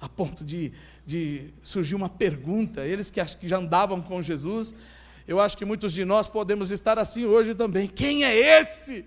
A 0.00 0.08
ponto 0.08 0.44
de, 0.44 0.72
de 1.06 1.52
surgir 1.62 1.94
uma 1.94 2.08
pergunta, 2.08 2.86
eles 2.86 3.10
que, 3.10 3.22
que 3.36 3.48
já 3.48 3.58
andavam 3.58 4.00
com 4.00 4.22
Jesus, 4.22 4.74
eu 5.30 5.40
acho 5.40 5.56
que 5.56 5.64
muitos 5.64 5.92
de 5.92 6.04
nós 6.04 6.26
podemos 6.26 6.72
estar 6.72 6.98
assim 6.98 7.24
hoje 7.24 7.54
também. 7.54 7.86
Quem 7.86 8.24
é 8.24 8.60
esse? 8.60 9.06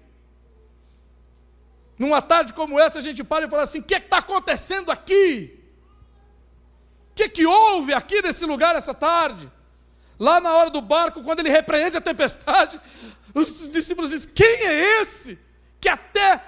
Numa 2.00 2.22
tarde 2.22 2.54
como 2.54 2.80
essa, 2.80 3.00
a 3.00 3.02
gente 3.02 3.26
para 3.26 3.46
e 3.46 3.50
fala 3.50 3.64
assim: 3.64 3.80
o 3.80 3.84
que 3.84 3.94
é 3.94 3.98
está 3.98 4.20
acontecendo 4.20 4.90
aqui? 4.90 5.60
O 7.12 7.14
que, 7.14 7.24
é 7.24 7.30
que 7.30 7.46
houve 7.46 7.94
aqui 7.94 8.22
nesse 8.22 8.46
lugar 8.46 8.74
essa 8.74 8.94
tarde? 8.94 9.52
Lá 10.18 10.40
na 10.40 10.54
hora 10.54 10.70
do 10.70 10.80
barco, 10.80 11.22
quando 11.24 11.42
ele 11.42 11.50
repreende 11.50 11.98
a 11.98 12.02
tempestade, 12.02 12.80
os 13.36 13.70
discípulos 13.70 14.10
dizem: 14.10 14.32
Quem 14.34 14.66
é 14.66 15.02
esse 15.02 15.38
que 15.82 15.90
até 15.90 16.42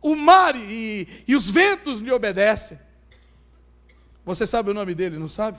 o 0.00 0.14
mar 0.14 0.54
e, 0.54 1.24
e 1.26 1.34
os 1.34 1.50
ventos 1.50 1.98
lhe 1.98 2.12
obedecem? 2.12 2.78
Você 4.24 4.46
sabe 4.46 4.70
o 4.70 4.74
nome 4.74 4.94
dele, 4.94 5.18
não 5.18 5.28
sabe? 5.28 5.58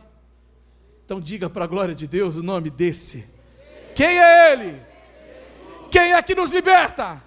Então 1.03 1.19
diga 1.19 1.49
para 1.49 1.65
a 1.65 1.67
glória 1.67 1.93
de 1.93 2.07
Deus 2.07 2.37
o 2.37 2.43
nome 2.43 2.69
desse. 2.69 3.37
Quem 3.99 4.17
é 4.17 4.53
ele? 4.53 4.81
Quem 5.91 6.13
é 6.13 6.21
que 6.21 6.33
nos 6.33 6.51
liberta? 6.51 7.21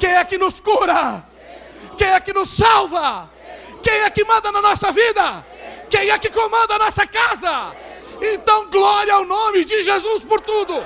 Quem 0.00 0.10
é 0.10 0.24
que 0.24 0.36
nos 0.36 0.60
cura? 0.60 1.24
Quem 1.96 2.08
é 2.08 2.18
que 2.18 2.32
nos 2.32 2.48
salva? 2.48 3.30
Quem 3.80 3.94
é 3.94 4.10
que 4.10 4.24
manda 4.24 4.50
na 4.50 4.60
nossa 4.60 4.90
vida? 4.90 5.46
Quem 5.88 6.10
é 6.10 6.18
que 6.18 6.28
comanda 6.28 6.74
a 6.74 6.78
nossa 6.80 7.06
casa? 7.06 7.76
Então, 8.20 8.68
glória 8.70 9.14
ao 9.14 9.24
nome 9.24 9.64
de 9.64 9.84
Jesus 9.84 10.24
por 10.24 10.40
tudo. 10.40 10.84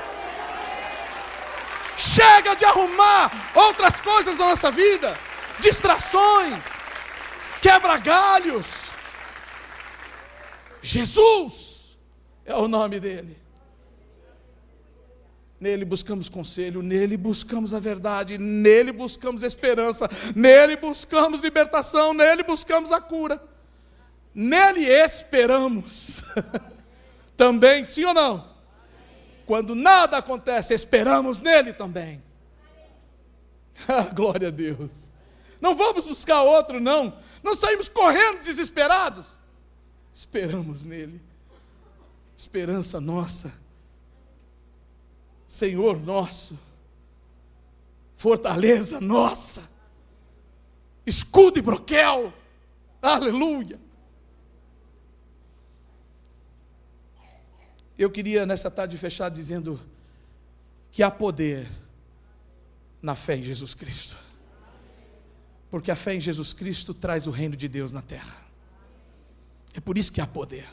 Chega 1.96 2.54
de 2.54 2.66
arrumar 2.66 3.32
outras 3.54 3.98
coisas 4.02 4.36
na 4.36 4.50
nossa 4.50 4.70
vida, 4.70 5.18
distrações, 5.58 6.64
quebra-galhos. 7.62 8.90
Jesus 10.82 11.96
é 12.44 12.54
o 12.54 12.68
nome 12.68 13.00
dele. 13.00 13.43
Nele 15.64 15.86
buscamos 15.86 16.28
conselho, 16.28 16.82
nele 16.82 17.16
buscamos 17.16 17.72
a 17.72 17.80
verdade, 17.80 18.36
nele 18.36 18.92
buscamos 18.92 19.42
esperança, 19.42 20.06
nele 20.36 20.76
buscamos 20.76 21.40
libertação, 21.40 22.12
nele 22.12 22.42
buscamos 22.42 22.92
a 22.92 23.00
cura. 23.00 23.42
Nele 24.34 24.84
esperamos. 24.84 26.22
Também, 27.34 27.82
sim 27.86 28.04
ou 28.04 28.12
não? 28.12 28.46
Quando 29.46 29.74
nada 29.74 30.18
acontece, 30.18 30.74
esperamos 30.74 31.40
nele 31.40 31.72
também. 31.72 32.22
Ah, 33.88 34.02
glória 34.02 34.48
a 34.48 34.50
Deus. 34.50 35.10
Não 35.62 35.74
vamos 35.74 36.06
buscar 36.06 36.42
outro, 36.42 36.78
não. 36.78 37.12
Não 37.42 37.56
saímos 37.56 37.88
correndo 37.88 38.40
desesperados. 38.40 39.40
Esperamos 40.12 40.84
nele. 40.84 41.20
Esperança 42.36 43.00
nossa. 43.00 43.63
Senhor 45.46 46.00
nosso. 46.00 46.58
Fortaleza 48.16 49.00
nossa. 49.00 49.68
Escudo 51.06 51.58
e 51.58 51.62
broquel. 51.62 52.32
Aleluia. 53.00 53.78
Eu 57.96 58.10
queria 58.10 58.44
nessa 58.44 58.70
tarde 58.70 58.98
fechar 58.98 59.28
dizendo 59.28 59.80
que 60.90 61.02
há 61.02 61.10
poder 61.10 61.70
na 63.00 63.14
fé 63.14 63.36
em 63.36 63.42
Jesus 63.42 63.74
Cristo. 63.74 64.16
Porque 65.70 65.90
a 65.90 65.96
fé 65.96 66.14
em 66.14 66.20
Jesus 66.20 66.52
Cristo 66.52 66.94
traz 66.94 67.26
o 67.26 67.30
reino 67.30 67.56
de 67.56 67.68
Deus 67.68 67.92
na 67.92 68.00
terra. 68.00 68.44
É 69.74 69.80
por 69.80 69.98
isso 69.98 70.12
que 70.12 70.20
há 70.20 70.26
poder. 70.26 70.68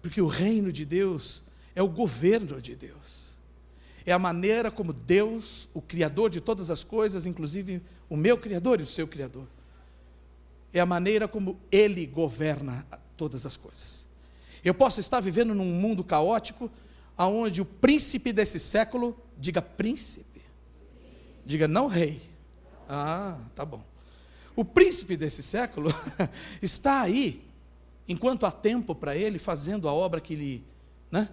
Porque 0.00 0.20
o 0.20 0.26
reino 0.26 0.72
de 0.72 0.84
Deus 0.84 1.42
é 1.74 1.82
o 1.82 1.88
governo 1.88 2.60
de 2.60 2.76
Deus. 2.76 3.31
É 4.04 4.12
a 4.12 4.18
maneira 4.18 4.70
como 4.70 4.92
Deus, 4.92 5.68
o 5.72 5.80
Criador 5.80 6.30
de 6.30 6.40
todas 6.40 6.70
as 6.70 6.82
coisas, 6.82 7.26
inclusive 7.26 7.80
o 8.08 8.16
meu 8.16 8.36
Criador 8.36 8.80
e 8.80 8.82
o 8.82 8.86
seu 8.86 9.06
Criador, 9.06 9.46
é 10.72 10.80
a 10.80 10.86
maneira 10.86 11.28
como 11.28 11.58
Ele 11.70 12.06
governa 12.06 12.86
todas 13.16 13.46
as 13.46 13.56
coisas. 13.56 14.06
Eu 14.64 14.74
posso 14.74 15.00
estar 15.00 15.20
vivendo 15.20 15.54
num 15.54 15.64
mundo 15.64 16.02
caótico, 16.02 16.70
aonde 17.16 17.60
o 17.60 17.64
príncipe 17.64 18.32
desse 18.32 18.58
século, 18.58 19.16
diga 19.38 19.60
príncipe, 19.60 20.40
diga 21.44 21.68
não 21.68 21.86
rei. 21.86 22.20
Ah, 22.88 23.38
tá 23.54 23.64
bom. 23.64 23.82
O 24.54 24.64
príncipe 24.64 25.16
desse 25.16 25.42
século 25.42 25.90
está 26.60 27.00
aí, 27.00 27.42
enquanto 28.08 28.46
há 28.46 28.50
tempo 28.50 28.94
para 28.94 29.16
ele, 29.16 29.38
fazendo 29.38 29.88
a 29.88 29.92
obra 29.92 30.20
que 30.20 30.34
lhe 30.34 30.64
né, 31.10 31.28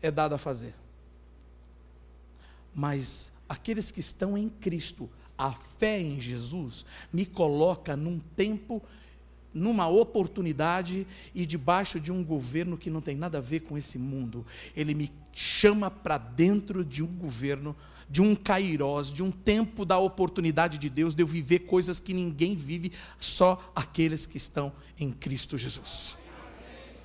é 0.00 0.10
dada 0.10 0.36
a 0.36 0.38
fazer. 0.38 0.74
Mas 2.76 3.32
aqueles 3.48 3.90
que 3.90 4.00
estão 4.00 4.36
em 4.36 4.50
Cristo, 4.50 5.08
a 5.38 5.50
fé 5.52 5.98
em 5.98 6.20
Jesus, 6.20 6.84
me 7.10 7.24
coloca 7.24 7.96
num 7.96 8.20
tempo 8.36 8.82
numa 9.54 9.88
oportunidade 9.88 11.06
e 11.34 11.46
debaixo 11.46 11.98
de 11.98 12.12
um 12.12 12.22
governo 12.22 12.76
que 12.76 12.90
não 12.90 13.00
tem 13.00 13.16
nada 13.16 13.38
a 13.38 13.40
ver 13.40 13.60
com 13.60 13.78
esse 13.78 13.98
mundo. 13.98 14.44
Ele 14.76 14.94
me 14.94 15.10
chama 15.32 15.90
para 15.90 16.18
dentro 16.18 16.84
de 16.84 17.02
um 17.02 17.06
governo, 17.06 17.74
de 18.08 18.20
um 18.20 18.34
kairós, 18.34 19.10
de 19.10 19.22
um 19.22 19.30
tempo 19.30 19.86
da 19.86 19.96
oportunidade 19.96 20.76
de 20.76 20.90
Deus 20.90 21.14
de 21.14 21.22
eu 21.22 21.26
viver 21.26 21.60
coisas 21.60 21.98
que 21.98 22.12
ninguém 22.12 22.54
vive, 22.54 22.92
só 23.18 23.72
aqueles 23.74 24.26
que 24.26 24.36
estão 24.36 24.70
em 24.98 25.10
Cristo 25.10 25.56
Jesus. 25.56 26.18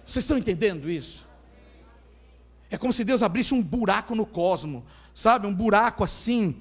Vocês 0.05 0.25
estão 0.25 0.37
entendendo 0.37 0.89
isso? 0.89 1.30
É 2.71 2.77
como 2.77 2.93
se 2.93 3.03
Deus 3.03 3.21
abrisse 3.21 3.53
um 3.53 3.61
buraco 3.61 4.15
no 4.15 4.25
cosmo, 4.25 4.85
sabe? 5.13 5.45
Um 5.45 5.53
buraco 5.53 6.05
assim, 6.05 6.55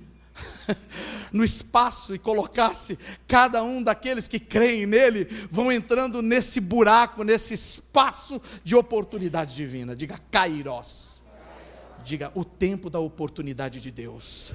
no 1.33 1.45
espaço 1.45 2.15
e 2.15 2.19
colocasse 2.19 2.99
cada 3.29 3.63
um 3.63 3.81
daqueles 3.81 4.27
que 4.27 4.41
creem 4.41 4.87
nele, 4.87 5.25
vão 5.49 5.71
entrando 5.71 6.21
nesse 6.21 6.61
buraco, 6.61 7.23
nesse 7.23 7.55
espaço 7.55 8.43
de 8.65 8.75
oportunidade 8.75 9.55
divina. 9.55 9.95
Diga 9.95 10.21
Kairos. 10.33 11.23
Diga 12.05 12.33
o 12.35 12.45
tempo 12.45 12.91
da 12.91 12.99
oportunidade 12.99 13.81
de 13.81 13.93
Deus. 13.93 14.55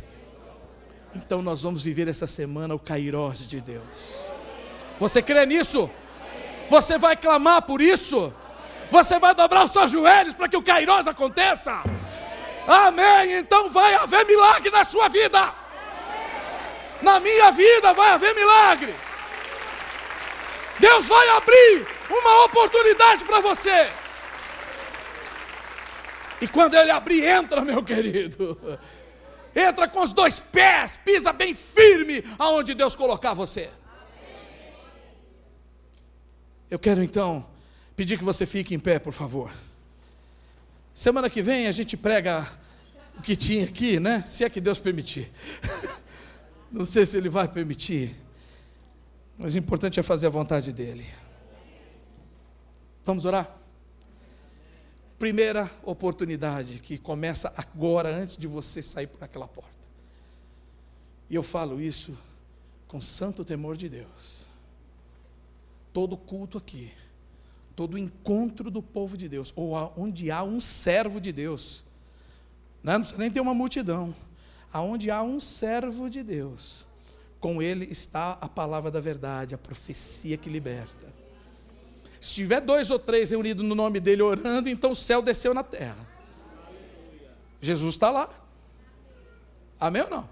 Então 1.15 1.41
nós 1.41 1.61
vamos 1.61 1.83
viver 1.83 2.09
essa 2.09 2.27
semana 2.27 2.75
o 2.75 2.79
Kairos 2.79 3.47
de 3.47 3.61
Deus. 3.61 4.25
Você 4.99 5.21
crê 5.21 5.45
nisso? 5.45 5.89
Você 6.69 6.97
vai 6.97 7.15
clamar 7.15 7.61
por 7.61 7.81
isso? 7.81 8.33
Você 8.97 9.19
vai 9.19 9.33
dobrar 9.35 9.65
os 9.65 9.71
seus 9.71 9.91
joelhos 9.91 10.35
para 10.35 10.47
que 10.47 10.57
o 10.57 10.63
Kairos 10.63 11.07
aconteça? 11.07 11.83
Amém. 12.67 13.39
Então 13.39 13.69
vai 13.69 13.93
haver 13.95 14.25
milagre 14.25 14.71
na 14.71 14.83
sua 14.83 15.07
vida 15.09 15.41
na 17.01 17.19
minha 17.19 17.51
vida 17.51 17.93
vai 17.93 18.09
haver 18.11 18.33
milagre. 18.35 18.95
Deus 20.79 21.07
vai 21.07 21.29
abrir 21.29 21.87
uma 22.09 22.45
oportunidade 22.45 23.23
para 23.23 23.39
você. 23.39 23.89
E 26.41 26.47
quando 26.47 26.75
ele 26.75 26.91
abrir, 26.91 27.23
entra, 27.23 27.61
meu 27.61 27.83
querido. 27.83 28.57
Entra 29.55 29.87
com 29.87 30.01
os 30.01 30.11
dois 30.11 30.39
pés, 30.39 30.97
pisa 30.97 31.31
bem 31.31 31.53
firme 31.53 32.23
aonde 32.37 32.73
Deus 32.73 32.95
colocar 32.95 33.33
você. 33.33 33.69
Eu 36.69 36.77
quero 36.77 37.01
então 37.01 37.45
pedir 37.95 38.17
que 38.17 38.23
você 38.23 38.45
fique 38.45 38.73
em 38.73 38.79
pé, 38.79 38.99
por 38.99 39.13
favor. 39.13 39.51
Semana 40.93 41.29
que 41.29 41.41
vem 41.41 41.67
a 41.67 41.71
gente 41.71 41.95
prega 41.95 42.47
o 43.17 43.21
que 43.21 43.35
tinha 43.35 43.65
aqui, 43.65 43.99
né? 43.99 44.23
Se 44.25 44.43
é 44.43 44.49
que 44.49 44.61
Deus 44.61 44.79
permitir. 44.79 45.31
Não 46.71 46.85
sei 46.85 47.05
se 47.05 47.15
ele 47.15 47.29
vai 47.29 47.47
permitir, 47.47 48.15
mas 49.37 49.55
o 49.55 49.57
importante 49.57 49.99
é 49.99 50.03
fazer 50.03 50.27
a 50.27 50.29
vontade 50.29 50.73
dele. 50.73 51.05
Vamos 53.03 53.23
orar? 53.25 53.65
primeira 55.17 55.71
oportunidade 55.83 56.79
que 56.79 56.97
começa 56.97 57.53
agora, 57.57 58.09
antes 58.09 58.35
de 58.37 58.47
você 58.47 58.81
sair 58.81 59.07
por 59.07 59.23
aquela 59.23 59.47
porta. 59.47 59.71
E 61.29 61.35
eu 61.35 61.43
falo 61.43 61.81
isso 61.81 62.17
com 62.87 63.01
santo 63.01 63.43
temor 63.43 63.77
de 63.77 63.89
Deus. 63.89 64.45
Todo 65.93 66.17
culto 66.17 66.57
aqui, 66.57 66.91
todo 67.75 67.97
encontro 67.97 68.71
do 68.71 68.81
povo 68.81 69.17
de 69.17 69.27
Deus, 69.27 69.51
ou 69.55 69.73
onde 69.97 70.31
há 70.31 70.43
um 70.43 70.61
servo 70.61 71.19
de 71.19 71.31
Deus, 71.31 71.83
né? 72.83 72.93
não 72.93 73.01
precisa 73.01 73.19
nem 73.19 73.29
ter 73.29 73.41
uma 73.41 73.53
multidão, 73.53 74.15
aonde 74.71 75.11
há 75.11 75.21
um 75.21 75.39
servo 75.39 76.09
de 76.09 76.23
Deus, 76.23 76.87
com 77.39 77.61
ele 77.61 77.85
está 77.91 78.37
a 78.39 78.47
palavra 78.47 78.89
da 78.89 79.01
verdade, 79.01 79.53
a 79.53 79.57
profecia 79.57 80.37
que 80.37 80.49
liberta. 80.49 81.13
Se 82.19 82.33
tiver 82.33 82.61
dois 82.61 82.89
ou 82.89 82.97
três 82.97 83.29
reunidos 83.29 83.63
no 83.63 83.75
nome 83.75 83.99
dele 83.99 84.21
orando, 84.21 84.69
então 84.69 84.91
o 84.91 84.95
céu 84.95 85.21
desceu 85.21 85.53
na 85.53 85.63
terra. 85.63 86.07
Jesus 87.61 87.95
está 87.95 88.09
lá. 88.09 88.29
Amém 89.79 90.01
ou 90.01 90.09
não? 90.09 90.29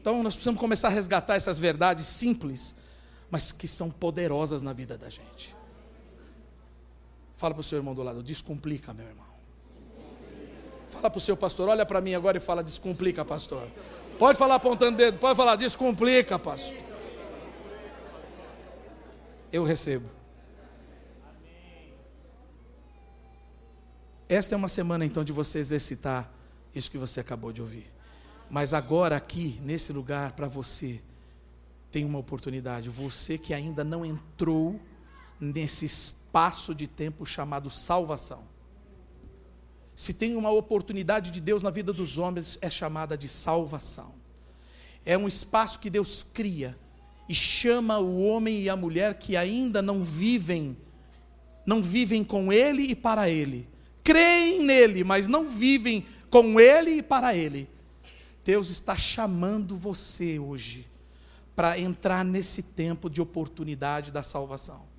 Então 0.00 0.22
nós 0.22 0.34
precisamos 0.34 0.58
começar 0.58 0.88
a 0.88 0.90
resgatar 0.90 1.36
essas 1.36 1.60
verdades 1.60 2.06
simples, 2.06 2.76
mas 3.30 3.52
que 3.52 3.68
são 3.68 3.90
poderosas 3.90 4.62
na 4.62 4.72
vida 4.72 4.98
da 4.98 5.08
gente. 5.08 5.54
Fala 7.42 7.54
para 7.54 7.60
o 7.60 7.64
seu 7.64 7.78
irmão 7.78 7.92
do 7.92 8.04
lado, 8.04 8.22
descomplica, 8.22 8.94
meu 8.94 9.04
irmão. 9.04 9.26
Fala 10.86 11.10
para 11.10 11.18
o 11.18 11.20
seu 11.20 11.36
pastor, 11.36 11.68
olha 11.68 11.84
para 11.84 12.00
mim 12.00 12.14
agora 12.14 12.36
e 12.36 12.40
fala, 12.40 12.62
descomplica, 12.62 13.24
pastor. 13.24 13.66
Pode 14.16 14.38
falar 14.38 14.54
apontando 14.54 14.96
dedo, 14.96 15.18
pode 15.18 15.36
falar, 15.36 15.56
descomplica, 15.56 16.38
pastor. 16.38 16.78
Eu 19.52 19.64
recebo. 19.64 20.08
Esta 24.28 24.54
é 24.54 24.56
uma 24.56 24.68
semana 24.68 25.04
então 25.04 25.24
de 25.24 25.32
você 25.32 25.58
exercitar 25.58 26.30
isso 26.72 26.88
que 26.88 26.96
você 26.96 27.18
acabou 27.18 27.52
de 27.52 27.60
ouvir. 27.60 27.90
Mas 28.48 28.72
agora, 28.72 29.16
aqui, 29.16 29.60
nesse 29.64 29.92
lugar, 29.92 30.30
para 30.36 30.46
você, 30.46 31.02
tem 31.90 32.04
uma 32.04 32.20
oportunidade. 32.20 32.88
Você 32.88 33.36
que 33.36 33.52
ainda 33.52 33.82
não 33.82 34.06
entrou 34.06 34.80
nesse 35.42 35.84
espaço 35.84 36.72
de 36.72 36.86
tempo 36.86 37.26
chamado 37.26 37.68
salvação. 37.68 38.44
Se 39.94 40.14
tem 40.14 40.36
uma 40.36 40.50
oportunidade 40.50 41.32
de 41.32 41.40
Deus 41.40 41.62
na 41.62 41.70
vida 41.70 41.92
dos 41.92 42.16
homens, 42.16 42.58
é 42.62 42.70
chamada 42.70 43.18
de 43.18 43.28
salvação. 43.28 44.14
É 45.04 45.18
um 45.18 45.26
espaço 45.26 45.80
que 45.80 45.90
Deus 45.90 46.22
cria 46.22 46.78
e 47.28 47.34
chama 47.34 47.98
o 47.98 48.22
homem 48.22 48.62
e 48.62 48.70
a 48.70 48.76
mulher 48.76 49.18
que 49.18 49.36
ainda 49.36 49.82
não 49.82 50.04
vivem, 50.04 50.76
não 51.66 51.82
vivem 51.82 52.22
com 52.22 52.52
Ele 52.52 52.84
e 52.84 52.94
para 52.94 53.28
Ele. 53.28 53.68
Creem 54.04 54.62
nele, 54.62 55.02
mas 55.02 55.26
não 55.26 55.48
vivem 55.48 56.06
com 56.30 56.60
Ele 56.60 56.98
e 56.98 57.02
para 57.02 57.34
Ele. 57.34 57.68
Deus 58.44 58.70
está 58.70 58.96
chamando 58.96 59.76
você 59.76 60.38
hoje 60.38 60.86
para 61.54 61.78
entrar 61.78 62.24
nesse 62.24 62.62
tempo 62.62 63.10
de 63.10 63.20
oportunidade 63.20 64.12
da 64.12 64.22
salvação. 64.22 64.91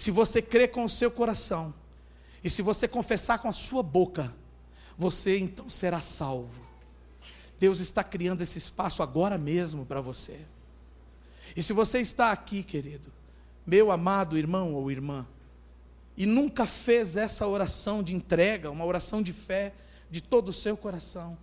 Se 0.00 0.10
você 0.10 0.40
crê 0.40 0.66
com 0.66 0.82
o 0.82 0.88
seu 0.88 1.10
coração, 1.10 1.74
e 2.42 2.48
se 2.48 2.62
você 2.62 2.88
confessar 2.88 3.38
com 3.38 3.50
a 3.50 3.52
sua 3.52 3.82
boca, 3.82 4.34
você 4.96 5.38
então 5.38 5.68
será 5.68 6.00
salvo. 6.00 6.58
Deus 7.58 7.80
está 7.80 8.02
criando 8.02 8.40
esse 8.40 8.56
espaço 8.56 9.02
agora 9.02 9.36
mesmo 9.36 9.84
para 9.84 10.00
você. 10.00 10.40
E 11.54 11.62
se 11.62 11.74
você 11.74 12.00
está 12.00 12.32
aqui, 12.32 12.62
querido, 12.62 13.12
meu 13.66 13.90
amado 13.90 14.38
irmão 14.38 14.72
ou 14.72 14.90
irmã, 14.90 15.26
e 16.16 16.24
nunca 16.24 16.64
fez 16.64 17.14
essa 17.14 17.46
oração 17.46 18.02
de 18.02 18.14
entrega, 18.14 18.70
uma 18.70 18.86
oração 18.86 19.22
de 19.22 19.34
fé 19.34 19.74
de 20.10 20.22
todo 20.22 20.48
o 20.48 20.54
seu 20.54 20.78
coração, 20.78 21.36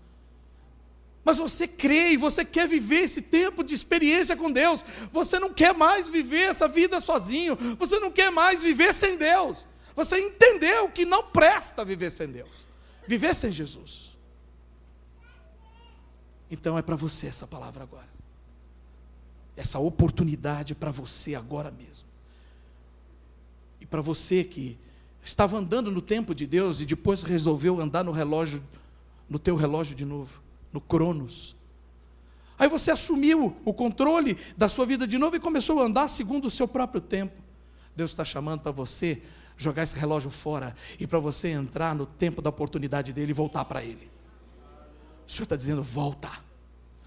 mas 1.27 1.37
você 1.37 1.67
crê 1.67 2.13
e 2.13 2.17
você 2.17 2.45
quer 2.45 2.69
viver 2.69 3.01
esse 3.01 3.21
tempo 3.21 3.61
de 3.61 3.75
experiência 3.75 4.33
com 4.37 4.49
Deus. 4.49 4.85
Você 5.11 5.37
não 5.37 5.53
quer 5.53 5.73
mais 5.73 6.07
viver 6.07 6.43
essa 6.43 6.69
vida 6.69 7.01
sozinho. 7.01 7.57
Você 7.77 7.99
não 7.99 8.09
quer 8.09 8.31
mais 8.31 8.63
viver 8.63 8.93
sem 8.93 9.17
Deus. 9.17 9.67
Você 9.93 10.17
entendeu 10.21 10.89
que 10.89 11.03
não 11.03 11.21
presta 11.21 11.83
viver 11.83 12.11
sem 12.11 12.29
Deus. 12.29 12.65
Viver 13.05 13.35
sem 13.35 13.51
Jesus. 13.51 14.17
Então 16.49 16.77
é 16.77 16.81
para 16.81 16.95
você 16.95 17.27
essa 17.27 17.45
palavra 17.45 17.83
agora. 17.83 18.07
Essa 19.57 19.79
oportunidade 19.79 20.71
é 20.71 20.75
para 20.77 20.91
você 20.91 21.35
agora 21.35 21.69
mesmo. 21.69 22.07
E 23.81 23.85
para 23.85 23.99
você 23.99 24.45
que 24.45 24.77
estava 25.21 25.57
andando 25.57 25.91
no 25.91 26.01
tempo 26.01 26.33
de 26.33 26.47
Deus 26.47 26.79
e 26.79 26.85
depois 26.85 27.21
resolveu 27.21 27.81
andar 27.81 28.05
no 28.05 28.13
relógio, 28.13 28.63
no 29.29 29.37
teu 29.37 29.57
relógio 29.57 29.93
de 29.93 30.05
novo 30.05 30.46
no 30.71 30.81
Cronos. 30.81 31.55
Aí 32.59 32.67
você 32.67 32.91
assumiu 32.91 33.55
o 33.63 33.73
controle 33.73 34.37
da 34.55 34.67
sua 34.67 34.85
vida 34.85 35.07
de 35.07 35.17
novo 35.17 35.35
e 35.35 35.39
começou 35.39 35.79
a 35.81 35.85
andar 35.85 36.07
segundo 36.07 36.45
o 36.45 36.51
seu 36.51 36.67
próprio 36.67 36.99
tempo. 36.99 37.41
Deus 37.95 38.11
está 38.11 38.25
chamando 38.25 38.61
para 38.61 38.71
você 38.71 39.21
jogar 39.57 39.83
esse 39.83 39.95
relógio 39.97 40.29
fora 40.29 40.75
e 40.99 41.05
para 41.05 41.19
você 41.19 41.49
entrar 41.49 41.95
no 41.95 42.05
tempo 42.05 42.41
da 42.41 42.49
oportunidade 42.49 43.13
dele 43.13 43.31
e 43.31 43.33
voltar 43.33 43.65
para 43.65 43.83
ele. 43.83 44.09
O 45.27 45.31
Senhor 45.31 45.43
está 45.43 45.55
dizendo: 45.55 45.83
volta, 45.83 46.31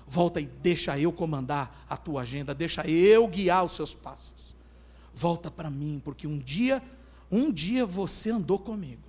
volta 0.07 0.41
e 0.41 0.47
deixa 0.47 0.99
eu 0.99 1.13
comandar 1.13 1.85
a 1.89 1.97
tua 1.97 2.23
agenda, 2.23 2.55
deixa 2.55 2.87
eu 2.89 3.27
guiar 3.27 3.65
os 3.65 3.73
seus 3.73 3.95
passos. 3.95 4.55
Volta 5.15 5.51
para 5.51 5.71
mim, 5.71 6.01
porque 6.05 6.27
um 6.27 6.39
dia, 6.39 6.83
um 7.31 7.51
dia 7.53 7.85
você 7.85 8.31
andou 8.31 8.59
comigo 8.59 9.03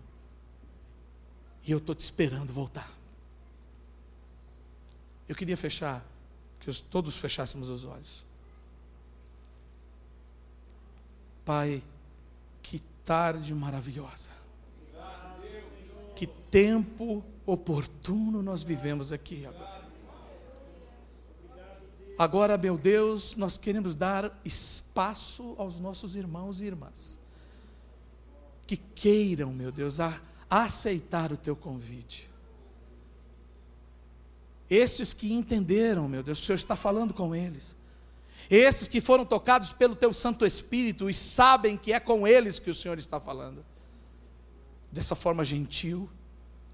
e 1.66 1.72
eu 1.72 1.78
estou 1.78 1.93
te 1.93 1.99
esperando 1.99 2.52
voltar. 2.52 3.01
Eu 5.32 5.36
queria 5.36 5.55
fechar, 5.55 6.05
que 6.59 6.69
todos 6.82 7.15
fechássemos 7.15 7.69
os 7.69 7.86
olhos. 7.86 8.25
Pai, 11.45 11.82
que 12.61 12.79
tarde 13.05 13.55
maravilhosa. 13.55 14.29
Que 16.13 16.27
tempo 16.27 17.23
oportuno 17.45 18.43
nós 18.43 18.61
vivemos 18.61 19.13
aqui 19.13 19.45
agora. 19.45 19.86
Agora, 22.19 22.57
meu 22.57 22.77
Deus, 22.77 23.34
nós 23.38 23.57
queremos 23.57 23.95
dar 23.95 24.38
espaço 24.43 25.55
aos 25.57 25.79
nossos 25.79 26.17
irmãos 26.17 26.61
e 26.61 26.65
irmãs 26.65 27.21
que 28.67 28.75
queiram, 28.75 29.53
meu 29.53 29.71
Deus, 29.71 30.01
a, 30.01 30.21
aceitar 30.49 31.32
o 31.32 31.38
teu 31.38 31.55
convite. 31.55 32.30
Estes 34.72 35.13
que 35.13 35.34
entenderam, 35.34 36.07
meu 36.07 36.24
Deus, 36.24 36.38
que 36.39 36.43
o 36.43 36.47
Senhor 36.47 36.55
está 36.55 36.78
falando 36.78 37.13
com 37.13 37.36
eles. 37.36 37.76
Esses 38.49 38.88
que 38.88 39.01
foram 39.01 39.26
tocados 39.26 39.74
pelo 39.74 39.97
teu 39.97 40.13
Santo 40.13 40.45
Espírito 40.45 41.09
e 41.09 41.13
sabem 41.13 41.76
que 41.76 41.91
é 41.91 41.99
com 41.99 42.26
eles 42.26 42.57
que 42.57 42.69
o 42.69 42.74
Senhor 42.74 42.97
está 42.97 43.19
falando. 43.19 43.65
Dessa 44.89 45.13
forma 45.13 45.43
gentil, 45.43 46.09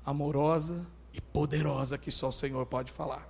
amorosa 0.06 0.86
e 1.12 1.20
poderosa 1.20 1.98
que 1.98 2.12
só 2.12 2.30
o 2.30 2.32
Senhor 2.32 2.68
pode 2.68 2.92
falar. 2.92 3.28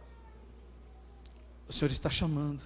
O 1.65 1.71
Senhor 1.71 1.89
está 1.89 2.09
chamando. 2.09 2.61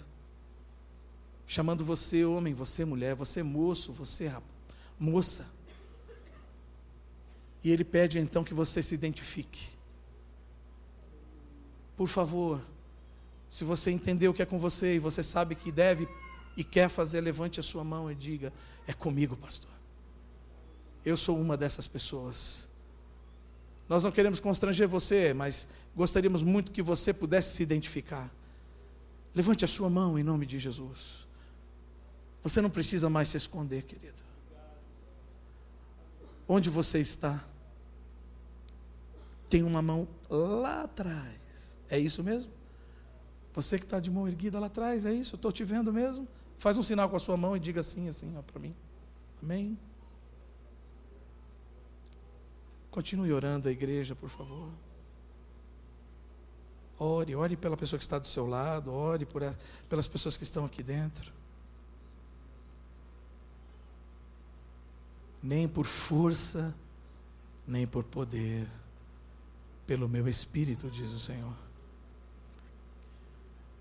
Chamando 1.45 1.85
você, 1.85 2.25
homem, 2.25 2.55
você, 2.55 2.83
mulher, 2.83 3.13
você, 3.13 3.43
moço, 3.43 3.93
você, 3.93 4.33
moça. 4.97 5.45
E 7.63 7.69
Ele 7.69 7.83
pede 7.83 8.17
então 8.17 8.43
que 8.43 8.55
você 8.55 8.81
se 8.81 8.95
identifique 8.95 9.70
por 12.01 12.07
favor, 12.07 12.59
se 13.47 13.63
você 13.63 13.91
entendeu 13.91 14.31
o 14.31 14.33
que 14.33 14.41
é 14.41 14.45
com 14.45 14.57
você 14.57 14.95
e 14.95 14.97
você 14.97 15.21
sabe 15.21 15.53
que 15.53 15.71
deve 15.71 16.07
e 16.57 16.63
quer 16.63 16.89
fazer, 16.89 17.21
levante 17.21 17.59
a 17.59 17.63
sua 17.63 17.83
mão 17.83 18.11
e 18.11 18.15
diga: 18.15 18.51
É 18.87 18.91
comigo, 18.91 19.37
pastor. 19.37 19.69
Eu 21.05 21.15
sou 21.15 21.39
uma 21.39 21.55
dessas 21.55 21.87
pessoas. 21.87 22.69
Nós 23.87 24.03
não 24.03 24.11
queremos 24.11 24.39
constranger 24.39 24.87
você, 24.87 25.31
mas 25.31 25.67
gostaríamos 25.95 26.41
muito 26.41 26.71
que 26.71 26.81
você 26.81 27.13
pudesse 27.13 27.55
se 27.57 27.61
identificar. 27.61 28.33
Levante 29.35 29.63
a 29.63 29.67
sua 29.67 29.87
mão 29.87 30.17
em 30.17 30.23
nome 30.23 30.47
de 30.47 30.57
Jesus. 30.57 31.27
Você 32.41 32.61
não 32.61 32.69
precisa 32.71 33.11
mais 33.11 33.29
se 33.29 33.37
esconder, 33.37 33.83
querido. 33.83 34.23
Onde 36.47 36.67
você 36.67 36.99
está? 36.99 37.45
Tem 39.47 39.61
uma 39.61 39.83
mão 39.83 40.07
lá 40.27 40.81
atrás. 40.81 41.40
É 41.91 41.99
isso 41.99 42.23
mesmo? 42.23 42.51
Você 43.53 43.77
que 43.77 43.83
está 43.83 43.99
de 43.99 44.09
mão 44.09 44.25
erguida 44.25 44.57
lá 44.57 44.67
atrás, 44.67 45.05
é 45.05 45.13
isso? 45.13 45.35
Eu 45.35 45.35
estou 45.35 45.51
te 45.51 45.65
vendo 45.65 45.91
mesmo? 45.91 46.25
Faz 46.57 46.77
um 46.77 46.83
sinal 46.83 47.09
com 47.09 47.17
a 47.17 47.19
sua 47.19 47.35
mão 47.35 47.55
e 47.55 47.59
diga 47.59 47.81
assim, 47.81 48.07
assim, 48.07 48.33
para 48.47 48.59
mim. 48.59 48.73
Amém? 49.43 49.77
Continue 52.89 53.33
orando 53.33 53.67
a 53.67 53.71
igreja, 53.71 54.15
por 54.15 54.29
favor. 54.29 54.69
Ore, 56.97 57.35
ore 57.35 57.57
pela 57.57 57.75
pessoa 57.75 57.97
que 57.97 58.03
está 58.03 58.17
do 58.17 58.27
seu 58.27 58.47
lado, 58.47 58.93
ore 58.93 59.25
por, 59.25 59.41
pelas 59.89 60.07
pessoas 60.07 60.37
que 60.37 60.43
estão 60.43 60.63
aqui 60.63 60.81
dentro. 60.81 61.33
Nem 65.43 65.67
por 65.67 65.85
força, 65.85 66.73
nem 67.67 67.85
por 67.85 68.03
poder, 68.05 68.65
pelo 69.85 70.07
meu 70.07 70.27
espírito, 70.29 70.89
diz 70.89 71.11
o 71.11 71.19
Senhor. 71.19 71.70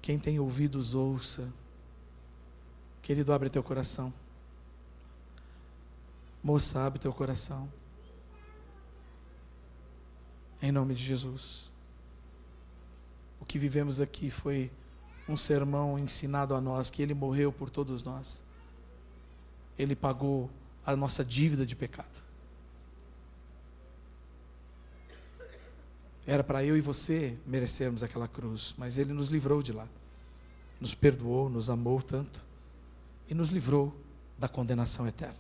Quem 0.03 0.19
tem 0.19 0.39
ouvidos, 0.39 0.95
ouça. 0.95 1.53
Querido, 3.03 3.33
abre 3.33 3.51
teu 3.51 3.63
coração. 3.63 4.13
Moça, 6.43 6.87
abre 6.87 6.99
teu 6.99 7.13
coração. 7.13 7.71
Em 10.63 10.73
nome 10.73 10.95
de 10.95 11.03
Jesus. 11.03 11.71
O 13.41 13.45
que 13.45 13.59
vivemos 13.59 14.01
aqui 14.01 14.31
foi 14.31 14.71
um 15.29 15.37
sermão 15.37 15.99
ensinado 15.99 16.55
a 16.55 16.61
nós 16.61 16.91
que 16.91 17.03
Ele 17.03 17.15
morreu 17.15 17.53
por 17.53 17.71
todos 17.71 18.03
nós. 18.03 18.45
Ele 19.79 19.95
pagou 19.95 20.51
a 20.85 20.97
nossa 20.97 21.25
dívida 21.25 21.65
de 21.65 21.77
pecado. 21.77 22.30
Era 26.31 26.45
para 26.45 26.65
eu 26.65 26.77
e 26.77 26.81
você 26.81 27.37
merecermos 27.45 28.05
aquela 28.05 28.29
cruz, 28.29 28.73
mas 28.79 28.99
Ele 28.99 29.13
nos 29.13 29.31
livrou 29.31 29.65
de 29.65 29.73
lá. 29.73 29.89
Nos 30.81 30.95
perdoou, 30.95 31.51
nos 31.51 31.69
amou 31.69 32.01
tanto 32.01 32.41
e 33.29 33.35
nos 33.35 33.51
livrou 33.51 33.93
da 34.39 34.47
condenação 34.47 35.09
eterna. 35.09 35.35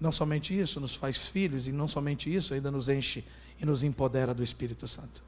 Não 0.00 0.12
somente 0.12 0.56
isso, 0.56 0.78
nos 0.78 0.94
faz 0.94 1.30
filhos, 1.30 1.66
e 1.66 1.72
não 1.72 1.88
somente 1.88 2.32
isso, 2.32 2.54
ainda 2.54 2.70
nos 2.70 2.88
enche 2.88 3.24
e 3.60 3.66
nos 3.66 3.82
empodera 3.82 4.32
do 4.32 4.40
Espírito 4.40 4.86
Santo. 4.86 5.20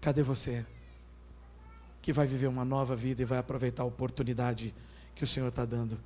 Cadê 0.00 0.22
você? 0.22 0.64
Que 2.00 2.14
vai 2.14 2.26
viver 2.26 2.46
uma 2.46 2.64
nova 2.64 2.96
vida 2.96 3.20
e 3.20 3.26
vai 3.26 3.40
aproveitar 3.40 3.82
a 3.82 3.86
oportunidade 3.86 4.74
que 5.14 5.22
o 5.22 5.26
Senhor 5.26 5.48
está 5.48 5.66
dando 5.66 6.00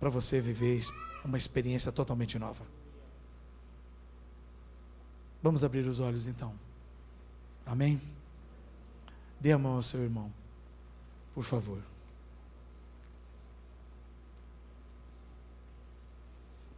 para 0.00 0.08
você 0.08 0.40
viver 0.40 0.80
uma 1.22 1.36
experiência 1.36 1.92
totalmente 1.92 2.38
nova. 2.38 2.64
Vamos 5.42 5.64
abrir 5.64 5.86
os 5.86 5.98
olhos 5.98 6.26
então. 6.26 6.54
Amém? 7.66 8.00
Dê 9.40 9.52
a 9.52 9.58
mão 9.58 9.74
ao 9.74 9.82
seu 9.82 10.02
irmão, 10.02 10.32
por 11.34 11.42
favor. 11.42 11.82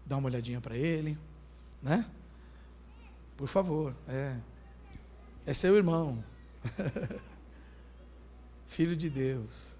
Dá 0.06 0.16
uma 0.16 0.28
olhadinha 0.28 0.60
para 0.60 0.76
ele, 0.76 1.18
né? 1.82 2.08
Por 3.36 3.48
favor, 3.48 3.94
é. 4.08 4.36
É 5.46 5.52
seu 5.52 5.76
irmão. 5.76 6.24
Filho 8.66 8.96
de 8.96 9.10
Deus. 9.10 9.78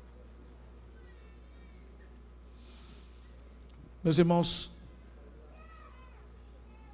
Meus 4.02 4.18
irmãos, 4.18 4.70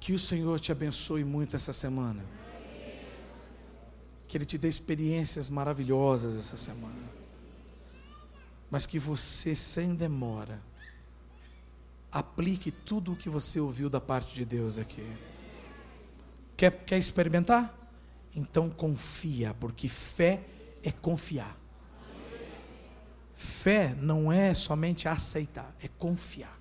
que 0.01 0.13
o 0.13 0.19
Senhor 0.19 0.59
te 0.59 0.71
abençoe 0.71 1.23
muito 1.23 1.55
essa 1.55 1.71
semana. 1.71 2.25
Que 4.27 4.35
Ele 4.35 4.45
te 4.45 4.57
dê 4.57 4.67
experiências 4.67 5.47
maravilhosas 5.47 6.35
essa 6.35 6.57
semana. 6.57 7.07
Mas 8.71 8.87
que 8.87 8.97
você, 8.97 9.55
sem 9.55 9.93
demora, 9.93 10.59
aplique 12.11 12.71
tudo 12.71 13.13
o 13.13 13.15
que 13.15 13.29
você 13.29 13.59
ouviu 13.59 13.91
da 13.91 14.01
parte 14.01 14.33
de 14.33 14.43
Deus 14.43 14.79
aqui. 14.79 15.05
Quer, 16.57 16.71
quer 16.83 16.97
experimentar? 16.97 17.71
Então 18.35 18.71
confia, 18.71 19.53
porque 19.53 19.87
fé 19.87 20.41
é 20.81 20.91
confiar. 20.91 21.55
Fé 23.35 23.95
não 24.01 24.31
é 24.31 24.55
somente 24.55 25.07
aceitar, 25.07 25.75
é 25.79 25.87
confiar. 25.87 26.59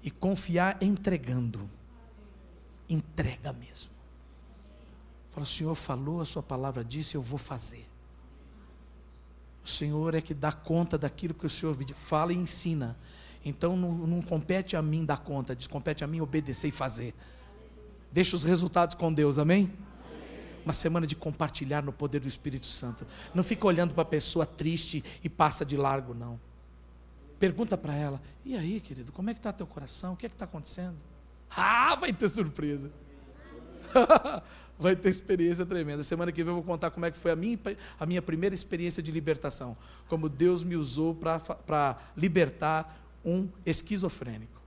E 0.00 0.12
confiar 0.12 0.80
entregando. 0.80 1.68
Entrega 2.88 3.52
mesmo. 3.52 3.92
Fala, 5.30 5.44
o 5.44 5.48
Senhor 5.48 5.74
falou, 5.74 6.20
a 6.20 6.24
sua 6.24 6.42
palavra 6.42 6.84
disse, 6.84 7.14
eu 7.14 7.22
vou 7.22 7.38
fazer. 7.38 7.88
O 9.64 9.68
Senhor 9.68 10.14
é 10.14 10.20
que 10.20 10.34
dá 10.34 10.52
conta 10.52 10.98
daquilo 10.98 11.32
que 11.32 11.46
o 11.46 11.50
Senhor 11.50 11.76
fala 11.94 12.32
e 12.32 12.36
ensina. 12.36 12.96
Então 13.44 13.76
não, 13.76 13.92
não 13.92 14.22
compete 14.22 14.76
a 14.76 14.82
mim 14.82 15.04
dar 15.04 15.18
conta, 15.18 15.54
diz, 15.54 15.66
compete 15.66 16.04
a 16.04 16.06
mim 16.06 16.20
obedecer 16.20 16.68
e 16.68 16.72
fazer. 16.72 17.14
Deixa 18.10 18.36
os 18.36 18.44
resultados 18.44 18.94
com 18.94 19.12
Deus, 19.12 19.38
amém? 19.38 19.72
Uma 20.64 20.72
semana 20.72 21.06
de 21.06 21.16
compartilhar 21.16 21.82
no 21.82 21.92
poder 21.92 22.20
do 22.20 22.28
Espírito 22.28 22.66
Santo. 22.66 23.06
Não 23.34 23.42
fica 23.42 23.66
olhando 23.66 23.94
para 23.94 24.02
a 24.02 24.06
pessoa 24.06 24.44
triste 24.44 25.02
e 25.24 25.28
passa 25.28 25.64
de 25.64 25.76
largo, 25.76 26.14
não. 26.14 26.38
Pergunta 27.38 27.76
para 27.76 27.94
ela: 27.94 28.22
e 28.44 28.56
aí, 28.56 28.80
querido, 28.80 29.10
como 29.10 29.30
é 29.30 29.34
que 29.34 29.40
está 29.40 29.52
teu 29.52 29.66
coração? 29.66 30.12
O 30.12 30.16
que 30.16 30.26
é 30.26 30.28
que 30.28 30.34
está 30.34 30.44
acontecendo? 30.44 30.96
Ah, 31.56 31.96
vai 31.96 32.12
ter 32.12 32.28
surpresa. 32.28 32.90
vai 34.78 34.96
ter 34.96 35.08
experiência 35.08 35.64
tremenda. 35.64 36.02
Semana 36.02 36.32
que 36.32 36.42
vem 36.42 36.50
eu 36.50 36.56
vou 36.56 36.64
contar 36.64 36.90
como 36.90 37.06
é 37.06 37.10
que 37.10 37.18
foi 37.18 37.30
a 37.30 37.36
minha, 37.36 37.58
a 37.98 38.06
minha 38.06 38.22
primeira 38.22 38.54
experiência 38.54 39.02
de 39.02 39.12
libertação. 39.12 39.76
Como 40.08 40.28
Deus 40.28 40.64
me 40.64 40.76
usou 40.76 41.14
para 41.14 41.96
libertar 42.16 43.00
um 43.24 43.48
esquizofrênico 43.64 44.60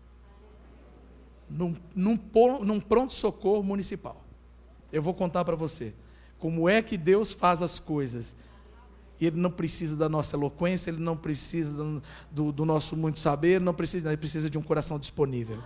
num, 1.49 1.75
num, 1.95 2.19
num 2.61 2.79
pronto-socorro 2.79 3.63
municipal. 3.63 4.23
Eu 4.91 5.01
vou 5.01 5.13
contar 5.13 5.43
para 5.45 5.55
você 5.55 5.93
como 6.39 6.69
é 6.69 6.81
que 6.81 6.97
Deus 6.97 7.33
faz 7.33 7.61
as 7.61 7.79
coisas. 7.79 8.35
Ele 9.19 9.37
não 9.37 9.49
precisa 9.49 9.95
da 9.95 10.09
nossa 10.09 10.35
eloquência, 10.35 10.89
ele 10.89 11.01
não 11.01 11.15
precisa 11.15 12.01
do, 12.29 12.51
do, 12.51 12.65
nosso 12.65 12.97
muito 12.97 13.19
saber, 13.19 13.61
não 13.61 13.73
precisa, 13.73 14.09
ele 14.09 14.17
precisa 14.17 14.49
de 14.49 14.57
um 14.57 14.61
coração 14.61 14.99
disponível. 14.99 15.61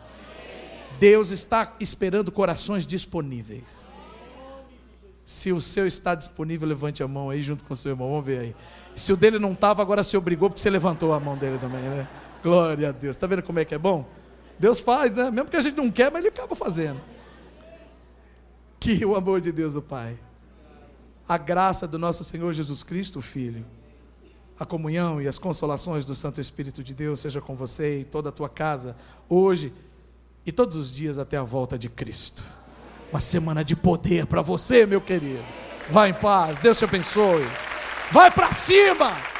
Deus 0.97 1.29
está 1.29 1.75
esperando 1.79 2.31
corações 2.31 2.85
disponíveis. 2.85 3.85
Se 5.23 5.51
o 5.51 5.61
seu 5.61 5.85
está 5.85 6.15
disponível, 6.15 6.67
levante 6.67 7.03
a 7.03 7.07
mão 7.07 7.29
aí 7.29 7.43
junto 7.43 7.63
com 7.63 7.73
o 7.73 7.77
seu 7.77 7.91
irmão. 7.91 8.09
Vamos 8.09 8.25
ver 8.25 8.39
aí. 8.39 8.55
Se 8.95 9.13
o 9.13 9.17
dele 9.17 9.37
não 9.37 9.53
estava, 9.53 9.81
agora 9.81 10.03
se 10.03 10.17
obrigou, 10.17 10.49
porque 10.49 10.61
você 10.61 10.69
levantou 10.69 11.13
a 11.13 11.19
mão 11.19 11.37
dele 11.37 11.59
também, 11.59 11.81
né? 11.81 12.07
Glória 12.41 12.89
a 12.89 12.91
Deus. 12.91 13.15
Está 13.15 13.27
vendo 13.27 13.43
como 13.43 13.59
é 13.59 13.65
que 13.65 13.75
é 13.75 13.77
bom? 13.77 14.07
Deus 14.57 14.79
faz, 14.79 15.15
né? 15.15 15.29
Mesmo 15.29 15.49
que 15.49 15.55
a 15.55 15.61
gente 15.61 15.77
não 15.77 15.91
quer, 15.91 16.11
mas 16.11 16.21
Ele 16.21 16.29
acaba 16.29 16.55
fazendo. 16.55 16.99
Que 18.79 19.05
o 19.05 19.15
amor 19.15 19.39
de 19.39 19.51
Deus, 19.51 19.75
o 19.75 19.81
Pai, 19.81 20.17
a 21.27 21.37
graça 21.37 21.87
do 21.87 21.99
nosso 21.99 22.23
Senhor 22.23 22.51
Jesus 22.51 22.81
Cristo, 22.81 23.19
o 23.19 23.21
Filho, 23.21 23.63
a 24.59 24.65
comunhão 24.65 25.21
e 25.21 25.27
as 25.27 25.37
consolações 25.37 26.05
do 26.05 26.15
Santo 26.15 26.41
Espírito 26.41 26.83
de 26.83 26.93
Deus 26.93 27.19
seja 27.19 27.39
com 27.39 27.55
você 27.55 28.01
e 28.01 28.03
toda 28.03 28.29
a 28.29 28.31
tua 28.31 28.49
casa, 28.49 28.95
hoje 29.29 29.71
e 30.45 30.51
todos 30.51 30.75
os 30.75 30.91
dias 30.91 31.17
até 31.17 31.37
a 31.37 31.43
volta 31.43 31.77
de 31.77 31.89
Cristo. 31.89 32.43
Uma 33.11 33.19
semana 33.19 33.63
de 33.63 33.75
poder 33.75 34.25
para 34.25 34.41
você, 34.41 34.85
meu 34.85 35.01
querido. 35.01 35.43
Vá 35.89 36.07
em 36.07 36.13
paz, 36.13 36.59
Deus 36.59 36.77
te 36.77 36.85
abençoe. 36.85 37.47
Vai 38.11 38.29
para 38.29 38.51
cima! 38.51 39.38